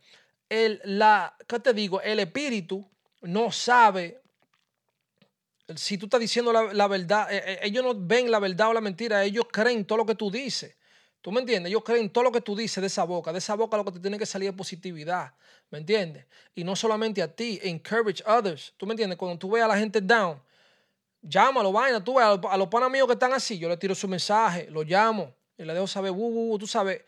El, 0.48 0.81
la, 0.85 1.37
¿Qué 1.46 1.61
te 1.61 1.74
digo? 1.74 2.01
El 2.01 2.20
espíritu 2.20 2.88
no 3.20 3.53
sabe 3.53 4.20
si 5.77 5.98
tú 5.98 6.07
estás 6.07 6.20
diciendo 6.20 6.53
la, 6.53 6.88
verdad. 6.88 7.33
Eh, 7.33 7.42
eh, 7.44 7.59
ellos 7.62 7.85
no 7.85 7.94
ven 7.94 8.31
la 8.31 8.38
verdad 8.38 8.70
o 8.70 8.72
la 8.72 8.81
mentira, 8.81 9.24
ellos 9.24 9.46
creen 9.51 9.85
todo 9.85 9.98
lo 9.98 10.07
que 10.07 10.14
tú 10.14 10.31
dices. 10.31 10.74
¿Tú 11.21 11.33
me 11.33 11.41
entiendes? 11.41 11.71
Ellos 11.71 11.83
creen 11.85 12.11
todo 12.11 12.25
lo 12.25 12.33
que 12.33 12.41
tú 12.41 12.55
dices 12.55 12.81
de 12.81 12.87
esa 12.87 13.05
boca. 13.05 13.33
De 13.33 13.39
esa 13.39 13.55
boca 13.55 13.77
lo 13.77 13.85
que 13.85 13.93
te 13.93 14.01
tiene 14.01 14.19
que 14.19 14.27
salir 14.27 14.49
es 14.51 14.55
positividad. 14.55 15.35
¿Me 15.71 15.79
entiendes? 15.79 16.27
Y 16.55 16.65
no 16.65 16.77
solamente 16.77 17.23
a 17.23 17.35
ti, 17.35 17.59
encourage 17.63 18.23
others. 18.27 18.73
¿Tú 18.77 18.87
me 18.87 18.93
entiendes? 18.93 19.19
Cuando 19.19 19.39
tú 19.39 19.51
ves 19.51 19.63
a 19.63 19.69
la 19.69 19.77
gente 19.77 20.01
down, 20.01 20.41
llámalo, 21.21 21.73
vaina. 21.73 22.03
Tú 22.03 22.15
ves 22.15 22.25
a 22.25 22.37
los, 22.37 22.59
los 22.59 22.69
panas 22.69 22.91
que 22.91 23.13
están 23.13 23.33
así, 23.33 23.59
yo 23.59 23.69
le 23.69 23.77
tiro 23.77 23.95
su 23.95 24.09
mensaje, 24.09 24.69
lo 24.71 24.83
llamo 24.83 25.35
y 25.59 25.65
le 25.65 25.75
dejo 25.75 25.89
saber, 25.89 26.13
tú 26.13 26.67
sabes, 26.67 27.03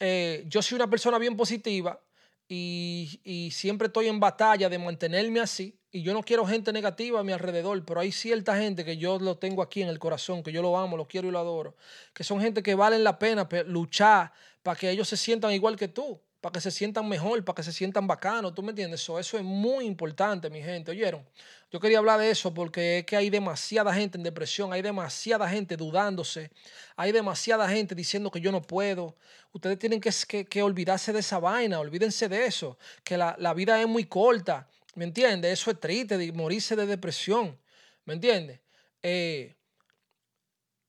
eh, 0.00 0.44
yo 0.46 0.62
soy 0.62 0.76
una 0.76 0.88
persona 0.88 1.18
bien 1.18 1.36
positiva 1.36 2.00
y, 2.48 3.50
siempre 3.52 3.88
estoy 3.88 4.08
en 4.08 4.18
batalla 4.18 4.68
de 4.68 4.78
mantenerme 4.78 5.40
así. 5.40 5.77
Y 5.90 6.02
yo 6.02 6.12
no 6.12 6.22
quiero 6.22 6.46
gente 6.46 6.72
negativa 6.72 7.20
a 7.20 7.24
mi 7.24 7.32
alrededor, 7.32 7.82
pero 7.84 8.00
hay 8.00 8.12
cierta 8.12 8.56
gente 8.58 8.84
que 8.84 8.98
yo 8.98 9.18
lo 9.18 9.38
tengo 9.38 9.62
aquí 9.62 9.82
en 9.82 9.88
el 9.88 9.98
corazón, 9.98 10.42
que 10.42 10.52
yo 10.52 10.60
lo 10.60 10.76
amo, 10.76 10.96
lo 10.96 11.08
quiero 11.08 11.28
y 11.28 11.30
lo 11.30 11.38
adoro, 11.38 11.76
que 12.12 12.24
son 12.24 12.40
gente 12.40 12.62
que 12.62 12.74
valen 12.74 13.02
la 13.04 13.18
pena 13.18 13.48
luchar 13.66 14.32
para 14.62 14.78
que 14.78 14.90
ellos 14.90 15.08
se 15.08 15.16
sientan 15.16 15.52
igual 15.52 15.76
que 15.76 15.88
tú 15.88 16.20
para 16.40 16.52
que 16.52 16.60
se 16.60 16.70
sientan 16.70 17.08
mejor, 17.08 17.44
para 17.44 17.56
que 17.56 17.62
se 17.62 17.72
sientan 17.72 18.06
bacanos, 18.06 18.54
¿tú 18.54 18.62
me 18.62 18.70
entiendes? 18.70 19.00
Eso, 19.00 19.18
eso 19.18 19.38
es 19.38 19.44
muy 19.44 19.86
importante, 19.86 20.48
mi 20.50 20.62
gente, 20.62 20.92
¿oyeron? 20.92 21.26
Yo 21.70 21.80
quería 21.80 21.98
hablar 21.98 22.20
de 22.20 22.30
eso 22.30 22.54
porque 22.54 22.98
es 22.98 23.04
que 23.04 23.16
hay 23.16 23.28
demasiada 23.28 23.92
gente 23.92 24.16
en 24.16 24.22
depresión, 24.24 24.72
hay 24.72 24.80
demasiada 24.80 25.48
gente 25.48 25.76
dudándose, 25.76 26.50
hay 26.96 27.12
demasiada 27.12 27.68
gente 27.68 27.94
diciendo 27.94 28.30
que 28.30 28.40
yo 28.40 28.52
no 28.52 28.62
puedo. 28.62 29.16
Ustedes 29.52 29.78
tienen 29.78 30.00
que, 30.00 30.46
que, 30.46 30.62
olvidarse 30.62 31.12
de 31.12 31.18
esa 31.18 31.38
vaina, 31.40 31.80
olvídense 31.80 32.28
de 32.28 32.46
eso, 32.46 32.78
que 33.02 33.18
la, 33.18 33.54
vida 33.54 33.80
es 33.80 33.88
muy 33.88 34.04
corta, 34.04 34.68
¿me 34.98 35.04
entiendes? 35.04 35.60
Eso 35.60 35.70
es 35.70 35.80
triste, 35.80 36.32
morirse 36.32 36.76
de 36.76 36.84
depresión, 36.84 37.58
¿me 38.04 38.14
entiendes? 38.14 38.60
Eh, 39.02 39.56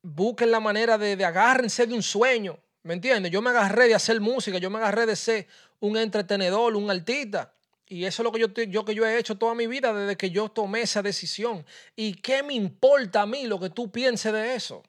busquen 0.02 0.50
la 0.50 0.60
manera 0.60 0.98
de, 0.98 1.16
de 1.16 1.24
agárrense 1.24 1.86
de 1.86 1.94
un 1.94 2.02
sueño, 2.02 2.58
¿Me 2.82 2.94
entiendes? 2.94 3.30
Yo 3.30 3.42
me 3.42 3.50
agarré 3.50 3.88
de 3.88 3.94
hacer 3.94 4.20
música, 4.20 4.58
yo 4.58 4.70
me 4.70 4.78
agarré 4.78 5.04
de 5.04 5.14
ser 5.14 5.46
un 5.80 5.98
entretenedor, 5.98 6.74
un 6.76 6.90
artista. 6.90 7.52
Y 7.86 8.04
eso 8.04 8.22
es 8.22 8.24
lo 8.24 8.32
que 8.32 8.40
yo, 8.40 8.48
yo, 8.68 8.84
que 8.84 8.94
yo 8.94 9.04
he 9.04 9.18
hecho 9.18 9.36
toda 9.36 9.54
mi 9.54 9.66
vida 9.66 9.92
desde 9.92 10.16
que 10.16 10.30
yo 10.30 10.48
tomé 10.48 10.82
esa 10.82 11.02
decisión. 11.02 11.66
¿Y 11.94 12.14
qué 12.14 12.42
me 12.42 12.54
importa 12.54 13.22
a 13.22 13.26
mí 13.26 13.46
lo 13.46 13.60
que 13.60 13.68
tú 13.68 13.90
pienses 13.90 14.32
de 14.32 14.54
eso? 14.54 14.82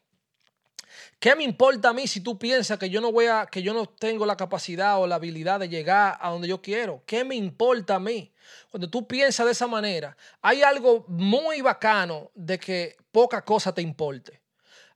¿Qué 1.19 1.35
me 1.35 1.43
importa 1.43 1.89
a 1.89 1.93
mí 1.93 2.07
si 2.07 2.21
tú 2.21 2.39
piensas 2.39 2.79
que 2.79 2.89
yo 2.89 3.01
no 3.01 3.11
voy 3.11 3.25
a, 3.25 3.45
que 3.45 3.61
yo 3.61 3.73
no 3.73 3.87
tengo 3.87 4.25
la 4.25 4.37
capacidad 4.37 5.01
o 5.01 5.07
la 5.07 5.15
habilidad 5.15 5.59
de 5.59 5.67
llegar 5.67 6.17
a 6.21 6.29
donde 6.29 6.47
yo 6.47 6.61
quiero? 6.61 7.03
¿Qué 7.05 7.25
me 7.25 7.35
importa 7.35 7.95
a 7.95 7.99
mí? 7.99 8.30
Cuando 8.69 8.89
tú 8.89 9.07
piensas 9.07 9.45
de 9.45 9.51
esa 9.51 9.67
manera, 9.67 10.15
hay 10.41 10.63
algo 10.63 11.05
muy 11.07 11.61
bacano 11.61 12.31
de 12.33 12.59
que 12.59 12.97
poca 13.11 13.43
cosa 13.43 13.73
te 13.73 13.81
importe. 13.81 14.41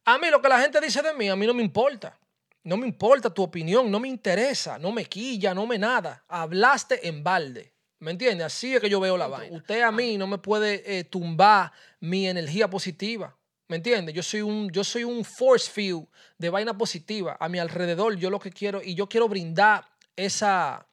A 0.05 0.17
mí 0.17 0.29
lo 0.29 0.41
que 0.41 0.49
la 0.49 0.59
gente 0.59 0.79
dice 0.79 1.01
de 1.01 1.13
mí, 1.13 1.29
a 1.29 1.35
mí 1.35 1.45
no 1.45 1.53
me 1.53 1.63
importa. 1.63 2.17
No 2.63 2.77
me 2.77 2.87
importa 2.87 3.29
tu 3.29 3.43
opinión, 3.43 3.91
no 3.91 3.99
me 3.99 4.07
interesa, 4.07 4.79
no 4.79 4.91
me 4.91 5.05
quilla, 5.05 5.53
no 5.53 5.67
me 5.67 5.77
nada. 5.77 6.23
Hablaste 6.27 7.07
en 7.07 7.23
balde. 7.23 7.73
¿Me 7.99 8.11
entiende? 8.11 8.43
Así 8.43 8.75
es 8.75 8.81
que 8.81 8.89
yo 8.89 8.99
veo 8.99 9.17
la 9.17 9.27
vaina. 9.27 9.55
Usted 9.55 9.81
a 9.81 9.91
mí 9.91 10.17
no 10.17 10.27
me 10.27 10.37
puede 10.37 10.83
eh, 10.85 11.03
tumbar 11.03 11.71
mi 11.99 12.27
energía 12.27 12.69
positiva. 12.69 13.35
¿Me 13.67 13.77
entiende? 13.77 14.13
Yo 14.13 14.21
soy 14.21 14.41
un 14.41 14.69
yo 14.69 14.83
soy 14.83 15.03
un 15.03 15.23
force 15.23 15.71
field 15.71 16.07
de 16.37 16.49
vaina 16.49 16.77
positiva 16.77 17.37
a 17.39 17.49
mi 17.49 17.57
alrededor. 17.57 18.15
Yo 18.15 18.29
lo 18.29 18.39
que 18.39 18.51
quiero 18.51 18.81
y 18.83 18.93
yo 18.93 19.07
quiero 19.07 19.27
brindar 19.27 19.87
esa 20.15 20.87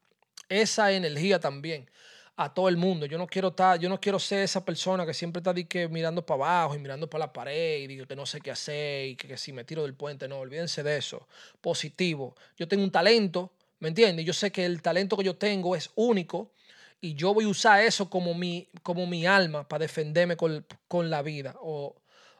esa 0.48 0.92
energía 0.92 1.40
también 1.40 1.90
a 2.36 2.52
todo 2.52 2.68
el 2.68 2.76
mundo. 2.76 3.06
Yo 3.06 3.18
no 3.18 3.26
quiero 3.26 3.48
estar, 3.48 3.78
yo 3.78 3.88
no 3.88 4.00
quiero 4.00 4.18
ser 4.18 4.42
esa 4.42 4.64
persona 4.64 5.04
que 5.04 5.14
siempre 5.14 5.40
está 5.40 5.54
que 5.54 5.88
mirando 5.88 6.24
para 6.24 6.44
abajo 6.44 6.74
y 6.74 6.78
mirando 6.78 7.08
para 7.08 7.26
la 7.26 7.32
pared 7.32 7.80
y 7.80 7.86
digo 7.86 8.06
que 8.06 8.16
no 8.16 8.26
sé 8.26 8.40
qué 8.40 8.50
hacer 8.50 9.08
y 9.08 9.16
que, 9.16 9.28
que, 9.28 9.36
si 9.36 9.52
me 9.52 9.64
tiro 9.64 9.82
del 9.82 9.94
puente, 9.94 10.28
no, 10.28 10.38
olvídense 10.38 10.82
de 10.82 10.96
eso. 10.96 11.26
Positivo. 11.60 12.34
Yo 12.56 12.68
tengo 12.68 12.84
un 12.84 12.90
talento, 12.90 13.52
¿me 13.80 13.88
entiendes? 13.88 14.24
Yo 14.24 14.32
sé 14.32 14.50
que 14.50 14.64
el 14.64 14.82
talento 14.82 15.16
que 15.16 15.24
yo 15.24 15.36
tengo 15.36 15.76
es 15.76 15.90
único 15.94 16.52
y 17.00 17.14
yo 17.14 17.34
voy 17.34 17.44
a 17.44 17.48
usar 17.48 17.82
eso 17.82 18.08
como 18.08 18.34
mi, 18.34 18.68
como 18.82 19.06
mi 19.06 19.26
alma 19.26 19.68
para 19.68 19.82
defenderme 19.82 20.36
con, 20.36 21.10
la 21.10 21.22
vida 21.22 21.56
o, 21.60 21.96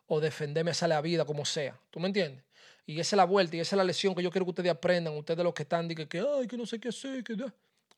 o 0.06 0.20
defenderme 0.20 0.72
a 0.80 0.88
la 0.88 1.00
vida 1.00 1.24
como 1.24 1.44
sea. 1.44 1.78
¿Tú 1.90 2.00
me 2.00 2.06
entiendes? 2.06 2.44
Y 2.86 2.98
esa 2.98 3.16
es 3.16 3.18
la 3.18 3.24
vuelta 3.24 3.56
y 3.56 3.60
esa 3.60 3.76
es 3.76 3.78
la 3.78 3.84
lección 3.84 4.14
que 4.14 4.22
yo 4.22 4.30
quiero 4.30 4.44
que 4.46 4.50
ustedes 4.50 4.70
aprendan, 4.70 5.16
ustedes 5.16 5.44
los 5.44 5.54
que 5.54 5.62
están, 5.62 5.88
que, 5.88 6.08
que, 6.08 6.20
ay, 6.20 6.46
que 6.46 6.56
no 6.56 6.66
sé 6.66 6.80
qué 6.80 6.88
hacer, 6.88 7.22
que... 7.22 7.36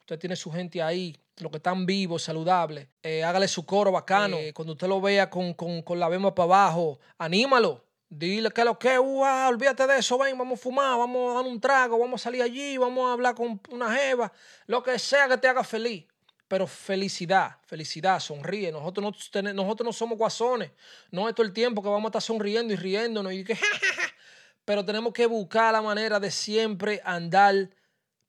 Usted 0.04 0.18
tiene 0.18 0.36
su 0.36 0.52
gente 0.52 0.82
ahí, 0.82 1.16
los 1.38 1.50
que 1.50 1.56
están 1.56 1.86
vivos, 1.86 2.22
saludables. 2.22 2.88
Eh, 3.02 3.24
hágale 3.24 3.48
su 3.48 3.64
coro 3.64 3.90
bacano. 3.90 4.36
Eh, 4.36 4.52
cuando 4.52 4.74
usted 4.74 4.86
lo 4.86 5.00
vea 5.00 5.30
con, 5.30 5.56
la 5.98 6.10
bema 6.10 6.34
para 6.34 6.44
abajo, 6.44 7.00
anímalo. 7.16 7.86
Dile 8.10 8.50
que 8.50 8.64
lo 8.66 8.78
que, 8.78 8.98
uh, 8.98 9.48
olvídate 9.48 9.86
de 9.86 10.00
eso, 10.00 10.18
ven, 10.18 10.36
vamos 10.36 10.60
a 10.60 10.62
fumar, 10.62 10.98
vamos 10.98 11.32
a 11.32 11.36
dar 11.36 11.50
un 11.50 11.58
trago, 11.58 11.98
vamos 11.98 12.20
a 12.20 12.24
salir 12.24 12.42
allí, 12.42 12.76
vamos 12.76 13.08
a 13.08 13.14
hablar 13.14 13.34
con 13.34 13.58
una 13.70 13.96
jeva, 13.96 14.30
lo 14.66 14.82
que 14.82 14.98
sea 14.98 15.26
que 15.26 15.38
te 15.38 15.48
haga 15.48 15.64
feliz 15.64 16.04
pero 16.46 16.66
felicidad, 16.66 17.56
felicidad, 17.66 18.20
sonríe. 18.20 18.70
Nosotros 18.70 19.02
no, 19.02 19.52
nosotros 19.54 19.86
no 19.86 19.92
somos 19.92 20.18
guasones, 20.18 20.70
no 21.10 21.28
es 21.28 21.34
todo 21.34 21.46
el 21.46 21.52
tiempo 21.54 21.82
que 21.82 21.88
vamos 21.88 22.04
a 22.04 22.08
estar 22.10 22.22
sonriendo 22.22 22.72
y 22.74 22.76
riéndonos 22.76 23.32
y 23.32 23.42
que, 23.42 23.58
pero 24.64 24.84
tenemos 24.84 25.12
que 25.14 25.26
buscar 25.26 25.72
la 25.72 25.80
manera 25.82 26.20
de 26.20 26.30
siempre 26.30 27.00
andar 27.04 27.70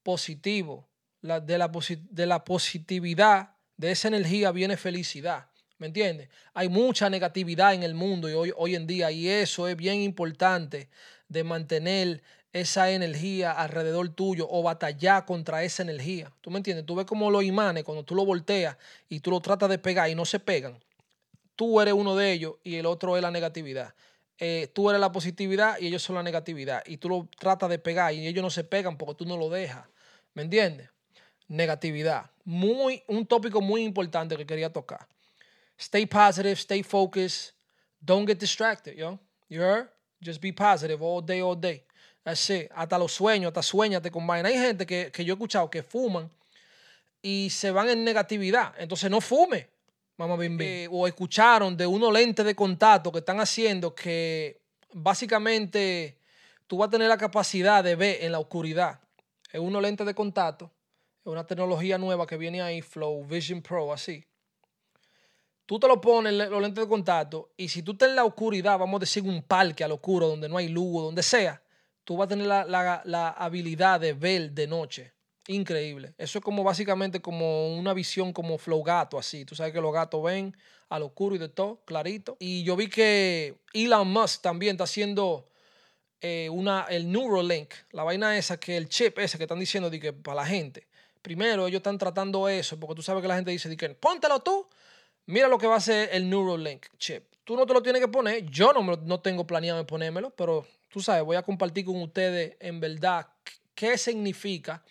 positivo. 0.02 0.85
De, 1.26 1.58
la, 1.58 1.70
de 2.10 2.26
la 2.26 2.44
positividad, 2.44 3.50
de 3.76 3.90
esa 3.90 4.08
energía 4.08 4.52
viene 4.52 4.76
felicidad. 4.76 5.46
¿Me 5.78 5.88
entiendes? 5.88 6.28
Hay 6.54 6.68
mucha 6.68 7.10
negatividad 7.10 7.74
en 7.74 7.82
el 7.82 7.94
mundo 7.94 8.30
y 8.30 8.32
hoy, 8.32 8.52
hoy 8.56 8.74
en 8.74 8.86
día 8.86 9.10
y 9.10 9.28
eso 9.28 9.68
es 9.68 9.76
bien 9.76 10.00
importante 10.00 10.88
de 11.28 11.44
mantener 11.44 12.22
esa 12.52 12.90
energía 12.90 13.52
alrededor 13.52 14.08
tuyo 14.10 14.46
o 14.48 14.62
batallar 14.62 15.26
contra 15.26 15.62
esa 15.64 15.82
energía. 15.82 16.32
¿Tú 16.40 16.50
me 16.50 16.58
entiendes? 16.58 16.86
Tú 16.86 16.94
ves 16.94 17.04
como 17.04 17.30
los 17.30 17.44
imanes, 17.44 17.84
cuando 17.84 18.04
tú 18.04 18.14
lo 18.14 18.24
volteas 18.24 18.76
y 19.08 19.20
tú 19.20 19.30
lo 19.30 19.40
tratas 19.40 19.68
de 19.68 19.78
pegar 19.78 20.08
y 20.08 20.14
no 20.14 20.24
se 20.24 20.40
pegan, 20.40 20.78
tú 21.54 21.80
eres 21.80 21.92
uno 21.92 22.16
de 22.16 22.32
ellos 22.32 22.54
y 22.62 22.76
el 22.76 22.86
otro 22.86 23.16
es 23.16 23.22
la 23.22 23.30
negatividad. 23.30 23.94
Eh, 24.38 24.70
tú 24.74 24.88
eres 24.88 25.00
la 25.00 25.12
positividad 25.12 25.78
y 25.78 25.86
ellos 25.88 26.02
son 26.02 26.16
la 26.16 26.22
negatividad. 26.22 26.82
Y 26.86 26.98
tú 26.98 27.08
lo 27.08 27.28
tratas 27.38 27.68
de 27.68 27.78
pegar 27.78 28.14
y 28.14 28.26
ellos 28.26 28.42
no 28.42 28.50
se 28.50 28.64
pegan 28.64 28.96
porque 28.96 29.14
tú 29.14 29.26
no 29.26 29.36
lo 29.36 29.50
dejas. 29.50 29.86
¿Me 30.34 30.42
entiendes? 30.42 30.90
Negatividad. 31.48 32.30
Muy, 32.44 33.02
un 33.06 33.26
tópico 33.26 33.60
muy 33.60 33.82
importante 33.82 34.36
que 34.36 34.46
quería 34.46 34.72
tocar. 34.72 35.06
Stay 35.78 36.06
positive, 36.06 36.56
stay 36.56 36.82
focused. 36.82 37.54
Don't 38.00 38.26
get 38.26 38.38
distracted, 38.38 38.96
yo. 38.96 39.18
You 39.48 39.60
heard? 39.60 39.88
Just 40.22 40.40
be 40.40 40.52
positive 40.52 41.02
all 41.02 41.24
day, 41.24 41.40
all 41.40 41.56
day. 41.56 41.82
Así, 42.24 42.68
hasta 42.74 42.98
los 42.98 43.12
sueños, 43.12 43.48
hasta 43.48 43.62
sueñate 43.62 44.10
con 44.10 44.26
vaina. 44.26 44.48
Hay 44.48 44.58
gente 44.58 44.84
que, 44.84 45.12
yo 45.24 45.32
he 45.32 45.36
escuchado 45.36 45.70
que 45.70 45.82
fuman 45.82 46.28
y 47.22 47.48
se 47.50 47.70
van 47.70 47.88
en 47.88 48.02
negatividad. 48.02 48.74
Entonces 48.78 49.08
no 49.10 49.20
fume, 49.20 49.68
mamá 50.16 50.36
bim, 50.36 50.58
eh, 50.60 50.88
o 50.90 51.06
escucharon 51.06 51.76
de 51.76 51.86
unos 51.86 52.12
lentes 52.12 52.44
de 52.44 52.54
contacto 52.56 53.12
que 53.12 53.20
están 53.20 53.38
haciendo 53.38 53.94
que 53.94 54.60
básicamente 54.92 56.18
tú 56.66 56.78
vas 56.78 56.88
a 56.88 56.90
tener 56.90 57.08
la 57.08 57.18
capacidad 57.18 57.84
de 57.84 57.94
ver 57.94 58.24
en 58.24 58.32
la 58.32 58.40
oscuridad. 58.40 58.98
Es 59.52 59.60
unos 59.60 59.80
lentes 59.80 60.04
de 60.04 60.14
contacto, 60.14 60.70
una 61.30 61.46
tecnología 61.46 61.98
nueva 61.98 62.26
que 62.26 62.36
viene 62.36 62.62
ahí, 62.62 62.82
Flow 62.82 63.24
Vision 63.24 63.62
Pro, 63.62 63.92
así. 63.92 64.24
Tú 65.66 65.80
te 65.80 65.88
lo 65.88 66.00
pones 66.00 66.32
los 66.32 66.62
lentes 66.62 66.84
de 66.84 66.88
contacto 66.88 67.50
y 67.56 67.68
si 67.68 67.82
tú 67.82 67.92
estás 67.92 68.08
en 68.08 68.16
la 68.16 68.24
oscuridad, 68.24 68.78
vamos 68.78 68.98
a 68.98 69.00
decir 69.00 69.24
un 69.24 69.42
parque 69.42 69.82
a 69.82 69.88
lo 69.88 69.96
oscuro, 69.96 70.28
donde 70.28 70.48
no 70.48 70.58
hay 70.58 70.68
luz, 70.68 71.02
donde 71.02 71.24
sea, 71.24 71.60
tú 72.04 72.16
vas 72.16 72.26
a 72.26 72.28
tener 72.28 72.46
la, 72.46 73.34
habilidad 73.36 73.98
de 73.98 74.12
ver 74.12 74.52
de 74.52 74.68
noche. 74.68 75.12
Increíble. 75.48 76.14
Eso 76.18 76.38
es 76.38 76.44
como 76.44 76.62
básicamente 76.62 77.20
como 77.20 77.76
una 77.76 77.92
visión 77.94 78.32
como 78.32 78.58
flow 78.58 78.82
gato, 78.82 79.18
así. 79.18 79.44
Tú 79.44 79.54
sabes 79.56 79.72
que 79.72 79.80
los 79.80 79.92
gatos 79.92 80.22
ven 80.22 80.56
al 80.88 81.02
oscuro 81.02 81.34
y 81.34 81.38
de 81.38 81.48
todo, 81.48 81.82
clarito. 81.84 82.36
Y 82.38 82.62
yo 82.62 82.76
vi 82.76 82.88
que 82.88 83.58
Elon 83.72 84.08
Musk 84.08 84.42
también 84.42 84.72
está 84.72 84.84
haciendo 84.84 85.48
eh, 86.20 86.48
una, 86.48 86.86
el 86.88 87.10
Neuralink, 87.10 87.74
la 87.90 88.04
vaina 88.04 88.36
esa, 88.38 88.58
que 88.58 88.76
el 88.76 88.88
chip 88.88 89.18
ese 89.18 89.36
que 89.36 89.44
están 89.44 89.60
diciendo 89.60 89.90
de 89.90 90.00
que 90.00 90.12
para 90.12 90.36
la 90.36 90.46
gente. 90.46 90.86
Primero 91.26 91.66
ellos 91.66 91.80
están 91.80 91.98
tratando 91.98 92.48
eso, 92.48 92.78
porque 92.78 92.94
tú 92.94 93.02
sabes 93.02 93.20
que 93.20 93.26
la 93.26 93.34
gente 93.34 93.50
dice, 93.50 93.68
de 93.68 93.94
póntelo 93.96 94.38
tú, 94.42 94.68
mira 95.26 95.48
lo 95.48 95.58
que 95.58 95.66
va 95.66 95.74
a 95.74 95.78
hacer 95.78 96.08
el 96.12 96.30
Neuralink 96.30 96.86
chip. 96.98 97.24
Tú 97.42 97.56
no 97.56 97.66
te 97.66 97.74
lo 97.74 97.82
tienes 97.82 98.00
que 98.00 98.06
poner, 98.06 98.48
yo 98.48 98.72
no, 98.72 98.84
no 98.94 99.18
tengo 99.18 99.44
planeado 99.44 99.84
ponérmelo, 99.84 100.30
pero 100.30 100.64
tú 100.88 101.00
sabes, 101.00 101.24
voy 101.24 101.34
a 101.34 101.42
compartir 101.42 101.84
con 101.84 102.00
ustedes 102.00 102.56
en 102.60 102.78
verdad 102.78 103.26
qué 103.74 103.98
significa 103.98 104.84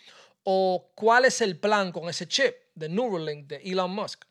o 0.43 0.91
cuál 0.93 1.23
es 1.23 1.39
el 1.39 1.57
plan 1.57 1.93
con 1.93 2.09
ese 2.09 2.27
chip 2.27 2.53
de 2.73 2.89
Neuralink 2.89 3.47
de 3.47 3.55
Elon 3.63 3.91
Musk. 3.91 4.25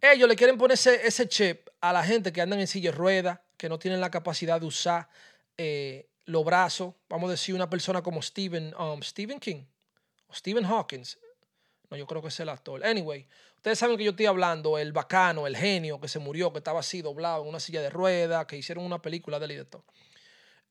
Ellos 0.00 0.28
le 0.28 0.36
quieren 0.36 0.56
poner 0.56 0.78
ese, 0.78 1.28
chip 1.28 1.66
a 1.80 1.92
la 1.92 2.04
gente 2.04 2.32
que 2.32 2.40
andan 2.40 2.60
en 2.60 2.68
silla 2.68 2.92
de 2.92 2.96
ruedas, 2.96 3.40
que 3.56 3.68
no 3.68 3.80
tienen 3.80 4.00
la 4.00 4.12
capacidad 4.12 4.60
de 4.60 4.66
usar 4.66 5.08
eh, 5.58 6.08
los 6.24 6.44
brazos. 6.44 6.94
Vamos 7.08 7.26
a 7.26 7.30
decir 7.32 7.52
una 7.52 7.68
persona 7.68 8.00
como 8.00 8.22
Stephen, 8.22 8.72
um, 8.76 9.02
Stephen 9.02 9.40
King 9.40 9.64
Stephen 10.32 10.64
Hawkins. 10.64 11.18
No, 11.90 11.96
yo 11.96 12.06
creo 12.06 12.20
que 12.20 12.28
es 12.28 12.40
el 12.40 12.48
actor. 12.48 12.84
Anyway, 12.84 13.26
ustedes 13.56 13.78
saben 13.78 13.96
que 13.96 14.04
yo 14.04 14.10
estoy 14.10 14.26
hablando, 14.26 14.78
el 14.78 14.92
bacano, 14.92 15.46
el 15.46 15.56
genio 15.56 16.00
que 16.00 16.08
se 16.08 16.18
murió, 16.18 16.52
que 16.52 16.58
estaba 16.58 16.80
así 16.80 17.02
doblado 17.02 17.42
en 17.42 17.48
una 17.48 17.60
silla 17.60 17.80
de 17.80 17.90
ruedas, 17.90 18.46
que 18.46 18.56
hicieron 18.56 18.84
una 18.84 19.00
película 19.00 19.38
de 19.38 19.44
él 19.44 19.52
y 19.52 19.56
de 19.56 19.64
todo. 19.64 19.84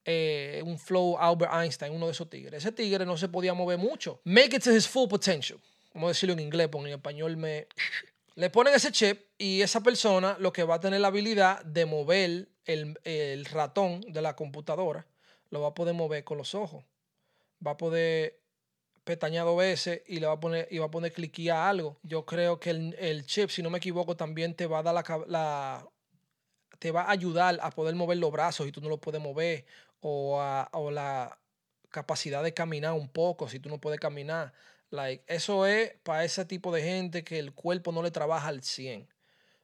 Eh, 0.03 0.61
un 0.65 0.77
flow 0.77 1.17
Albert 1.17 1.51
Einstein, 1.53 1.93
uno 1.93 2.05
de 2.05 2.11
esos 2.11 2.29
tigres. 2.29 2.63
Ese 2.63 2.71
tigre 2.71 3.05
no 3.05 3.17
se 3.17 3.29
podía 3.29 3.53
mover 3.53 3.77
mucho. 3.77 4.21
Make 4.23 4.57
it 4.57 4.63
to 4.63 4.71
his 4.71 4.87
full 4.87 5.07
potential. 5.07 5.59
Vamos 5.93 6.07
a 6.07 6.09
decirlo 6.09 6.33
en 6.33 6.41
inglés, 6.41 6.67
porque 6.71 6.89
en 6.89 6.95
español 6.95 7.37
me... 7.37 7.67
Le 8.35 8.49
ponen 8.49 8.73
ese 8.73 8.91
chip 8.91 9.21
y 9.37 9.61
esa 9.61 9.79
persona 9.79 10.35
lo 10.41 10.51
que 10.51 10.63
va 10.63 10.75
a 10.75 10.79
tener 10.81 10.99
la 10.99 11.07
habilidad 11.07 11.63
de 11.63 11.85
mover 11.85 12.49
el, 12.65 12.99
el 13.05 13.45
ratón 13.45 14.01
de 14.01 14.21
la 14.21 14.35
computadora, 14.35 15.07
lo 15.51 15.61
va 15.61 15.69
a 15.69 15.73
poder 15.73 15.93
mover 15.93 16.25
con 16.25 16.37
los 16.37 16.53
ojos. 16.53 16.83
Va 17.65 17.71
a 17.71 17.77
poder 17.77 18.37
pestañear 19.05 19.45
dos 19.45 19.57
veces 19.57 20.01
y 20.07 20.19
le 20.19 20.27
va 20.27 20.33
a 20.33 20.39
poner 20.39 20.67
y 20.69 20.79
va 20.79 20.87
a 20.87 20.91
poner 20.91 21.13
a 21.51 21.69
algo. 21.69 21.97
Yo 22.03 22.25
creo 22.25 22.59
que 22.59 22.71
el, 22.71 22.95
el, 22.99 23.25
chip, 23.25 23.49
si 23.49 23.63
no 23.63 23.69
me 23.69 23.77
equivoco, 23.77 24.17
también 24.17 24.55
te 24.55 24.67
va 24.67 24.79
a 24.79 24.83
dar 24.83 24.93
la, 24.93 25.25
la, 25.27 25.87
te 26.79 26.91
va 26.91 27.03
a 27.03 27.11
ayudar 27.11 27.59
a 27.61 27.69
poder 27.71 27.95
mover 27.95 28.17
los 28.17 28.31
brazos 28.31 28.67
y 28.67 28.71
tú 28.71 28.81
no 28.81 28.89
lo 28.89 28.97
puedes 28.97 29.21
mover 29.21 29.65
o, 30.01 30.91
la 30.91 31.39
capacidad 31.89 32.43
de 32.43 32.53
caminar 32.53 32.93
un 32.93 33.07
poco 33.07 33.47
si 33.47 33.59
tú 33.59 33.69
no 33.69 33.79
puedes 33.79 33.99
caminar. 33.99 34.53
Like, 34.91 35.23
eso 35.27 35.65
es 35.65 35.93
para 36.03 36.25
ese 36.25 36.45
tipo 36.45 36.73
de 36.73 36.81
gente 36.83 37.23
que 37.23 37.39
el 37.39 37.53
cuerpo 37.53 37.91
no 37.91 38.03
le 38.03 38.11
trabaja 38.11 38.47
al 38.49 38.63
100. 38.63 39.07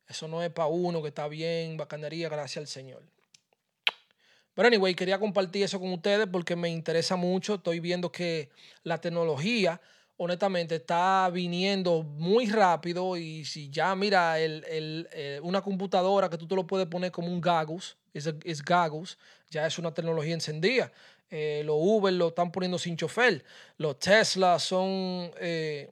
Eso 0.08 0.27
no 0.27 0.41
es 0.43 0.49
para 0.51 0.67
uno 0.67 1.01
que 1.01 1.10
está 1.10 1.27
bien, 1.27 1.77
bacanería, 1.77 2.30
gracias 2.30 2.58
al 2.58 2.67
Señor. 2.67 3.04
Pero 4.53 4.67
anyway, 4.67 4.93
quería 4.93 5.19
compartir 5.19 5.63
eso 5.63 5.79
con 5.79 5.91
ustedes 5.93 6.27
porque 6.27 6.55
me 6.55 6.69
interesa 6.69 7.15
mucho. 7.15 7.55
Estoy 7.55 7.79
viendo 7.79 8.11
que 8.11 8.49
la 8.83 8.99
tecnología, 8.99 9.79
honestamente, 10.17 10.75
está 10.75 11.29
viniendo 11.31 12.03
muy 12.03 12.47
rápido. 12.47 13.17
Y 13.17 13.45
si 13.45 13.69
ya, 13.69 13.95
mira, 13.95 14.39
el, 14.39 15.07
eh, 15.13 15.39
una 15.43 15.61
computadora 15.61 16.29
que 16.29 16.37
tú 16.37 16.47
te 16.47 16.55
lo 16.55 16.67
puedes 16.67 16.87
poner 16.87 17.11
como 17.11 17.27
un 17.29 17.41
gagus, 17.41 17.97
es 18.13 18.61
gagus, 18.63 19.17
ya 19.49 19.65
es 19.65 19.79
una 19.79 19.93
tecnología 19.93 20.33
encendida. 20.33 20.91
Eh, 21.31 21.63
los 21.65 21.77
Uber 21.79 22.13
lo 22.13 22.27
están 22.27 22.51
poniendo 22.51 22.77
sin 22.77 22.97
chofer. 22.97 23.43
Los 23.77 23.97
Tesla 23.99 24.59
son, 24.59 25.31
eh, 25.39 25.89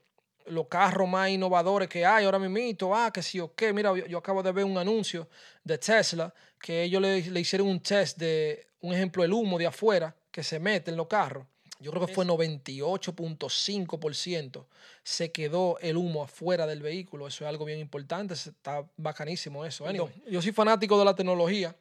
los 0.50 0.68
carros 0.68 1.08
más 1.08 1.30
innovadores 1.30 1.90
que 1.90 2.06
hay 2.06 2.26
ahora 2.26 2.40
mismo. 2.40 2.96
Ah, 2.96 3.12
que 3.14 3.24
sí 3.24 3.40
o 3.40 3.54
qué. 3.54 3.74
Mira, 3.74 3.94
yo, 4.08 4.18
acabo 4.18 4.44
de 4.44 4.52
ver 4.52 4.66
un 4.66 4.78
anuncio 4.78 5.28
de 5.64 5.78
Tesla 5.78 6.34
que 6.62 6.84
ellos 6.84 7.02
le, 7.02 7.22
le 7.30 7.40
hicieron 7.40 7.68
un 7.68 7.80
test 7.80 8.18
de, 8.18 8.68
un 8.82 8.94
ejemplo, 8.94 9.24
el 9.24 9.34
humo 9.34 9.58
de 9.58 9.68
afuera 9.68 10.16
que 10.32 10.44
se 10.44 10.60
mete 10.60 10.92
en 10.92 10.98
los 10.98 11.08
carros 11.08 11.46
yo 11.80 11.92
creo 11.92 12.06
que 12.06 12.14
fue 12.14 12.26
98.5% 12.26 14.66
se 15.04 15.32
quedó 15.32 15.80
el 15.80 15.96
humo 15.96 16.24
afuera 16.24 16.68
del 16.68 16.82
vehículo. 16.82 17.26
Eso 17.28 17.46
es 17.46 17.50
algo 17.50 17.64
bien 17.64 17.80
importante, 17.80 18.34
está 18.34 18.86
bacanísimo 18.98 19.64
eso. 19.66 19.90
yo 19.92 20.10
soy 20.42 20.52
fanático 20.52 21.00
de 21.00 21.06
la 21.06 21.16
tecnología. 21.16 21.74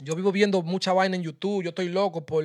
Yo 0.00 0.14
vivo 0.14 0.30
viendo 0.30 0.60
mucha 0.60 0.92
vaina 0.92 1.16
en 1.16 1.22
YouTube, 1.22 1.64
yo 1.64 1.70
estoy 1.70 1.88
loco 1.88 2.26
por 2.26 2.44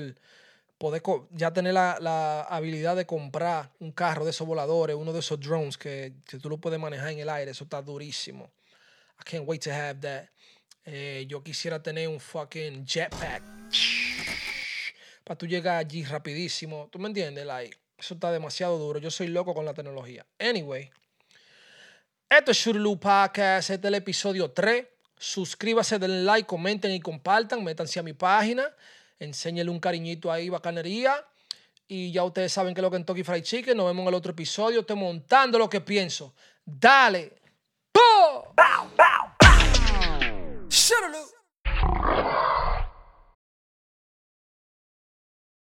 poder 0.81 1.03
ya 1.29 1.53
tener 1.53 1.75
la, 1.75 2.41
habilidad 2.49 2.95
de 2.95 3.05
comprar 3.05 3.71
un 3.79 3.91
carro 3.91 4.25
de 4.25 4.31
esos 4.31 4.47
voladores, 4.47 4.95
uno 4.95 5.13
de 5.13 5.19
esos 5.19 5.39
drones 5.39 5.77
que, 5.77 6.13
tú 6.41 6.49
lo 6.49 6.57
puedes 6.57 6.79
manejar 6.79 7.09
en 7.09 7.19
el 7.19 7.29
aire, 7.29 7.51
eso 7.51 7.65
está 7.65 7.83
durísimo. 7.83 8.49
I 9.19 9.23
can't 9.23 9.47
wait 9.47 9.63
to 9.63 9.69
have 9.71 9.99
that. 9.99 10.29
Eh, 10.83 11.25
yo 11.27 11.43
quisiera 11.43 11.83
tener 11.83 12.07
un 12.07 12.19
fucking 12.19 12.83
jetpack 12.83 13.43
para 15.23 15.37
tú 15.37 15.45
llegar 15.45 15.77
allí 15.77 16.03
rapidísimo. 16.03 16.89
¿Tú 16.91 16.97
me 16.97 17.09
entiendes? 17.09 17.45
Like, 17.45 17.77
eso 17.95 18.15
está 18.15 18.31
demasiado 18.31 18.79
duro. 18.79 18.97
Yo 18.97 19.11
soy 19.11 19.27
loco 19.27 19.53
con 19.53 19.65
la 19.65 19.75
tecnología. 19.75 20.25
Anyway, 20.39 20.89
esto 22.27 22.49
es 22.49 22.57
Shurlu 22.57 22.99
Podcast. 22.99 23.69
Este 23.69 23.87
es 23.87 23.89
el 23.89 23.95
episodio 23.95 24.49
3. 24.49 24.87
Suscríbase, 25.15 25.99
denle 25.99 26.23
like, 26.23 26.47
comenten 26.47 26.89
y 26.89 26.99
compartan. 26.99 27.63
Métanse 27.63 27.99
a 27.99 28.03
mi 28.03 28.13
página 28.13 28.73
enséñele 29.21 29.69
un 29.69 29.79
cariñito 29.79 30.31
ahí, 30.31 30.49
bacanería. 30.49 31.15
Y 31.87 32.11
ya 32.11 32.23
ustedes 32.23 32.51
saben 32.51 32.73
que 32.73 32.81
es 32.81 32.83
lo 32.83 32.89
que 32.89 32.97
en 32.97 33.05
Toki 33.05 33.23
fry 33.23 33.41
Chicken. 33.41 33.77
Nos 33.77 33.85
vemos 33.85 34.01
en 34.03 34.07
el 34.09 34.13
otro 34.15 34.31
episodio. 34.31 34.81
Estoy 34.81 34.95
montando 34.95 35.57
lo 35.57 35.69
que 35.69 35.81
pienso. 35.81 36.33
Dale. 36.65 37.33
¡Pum! 37.91 38.55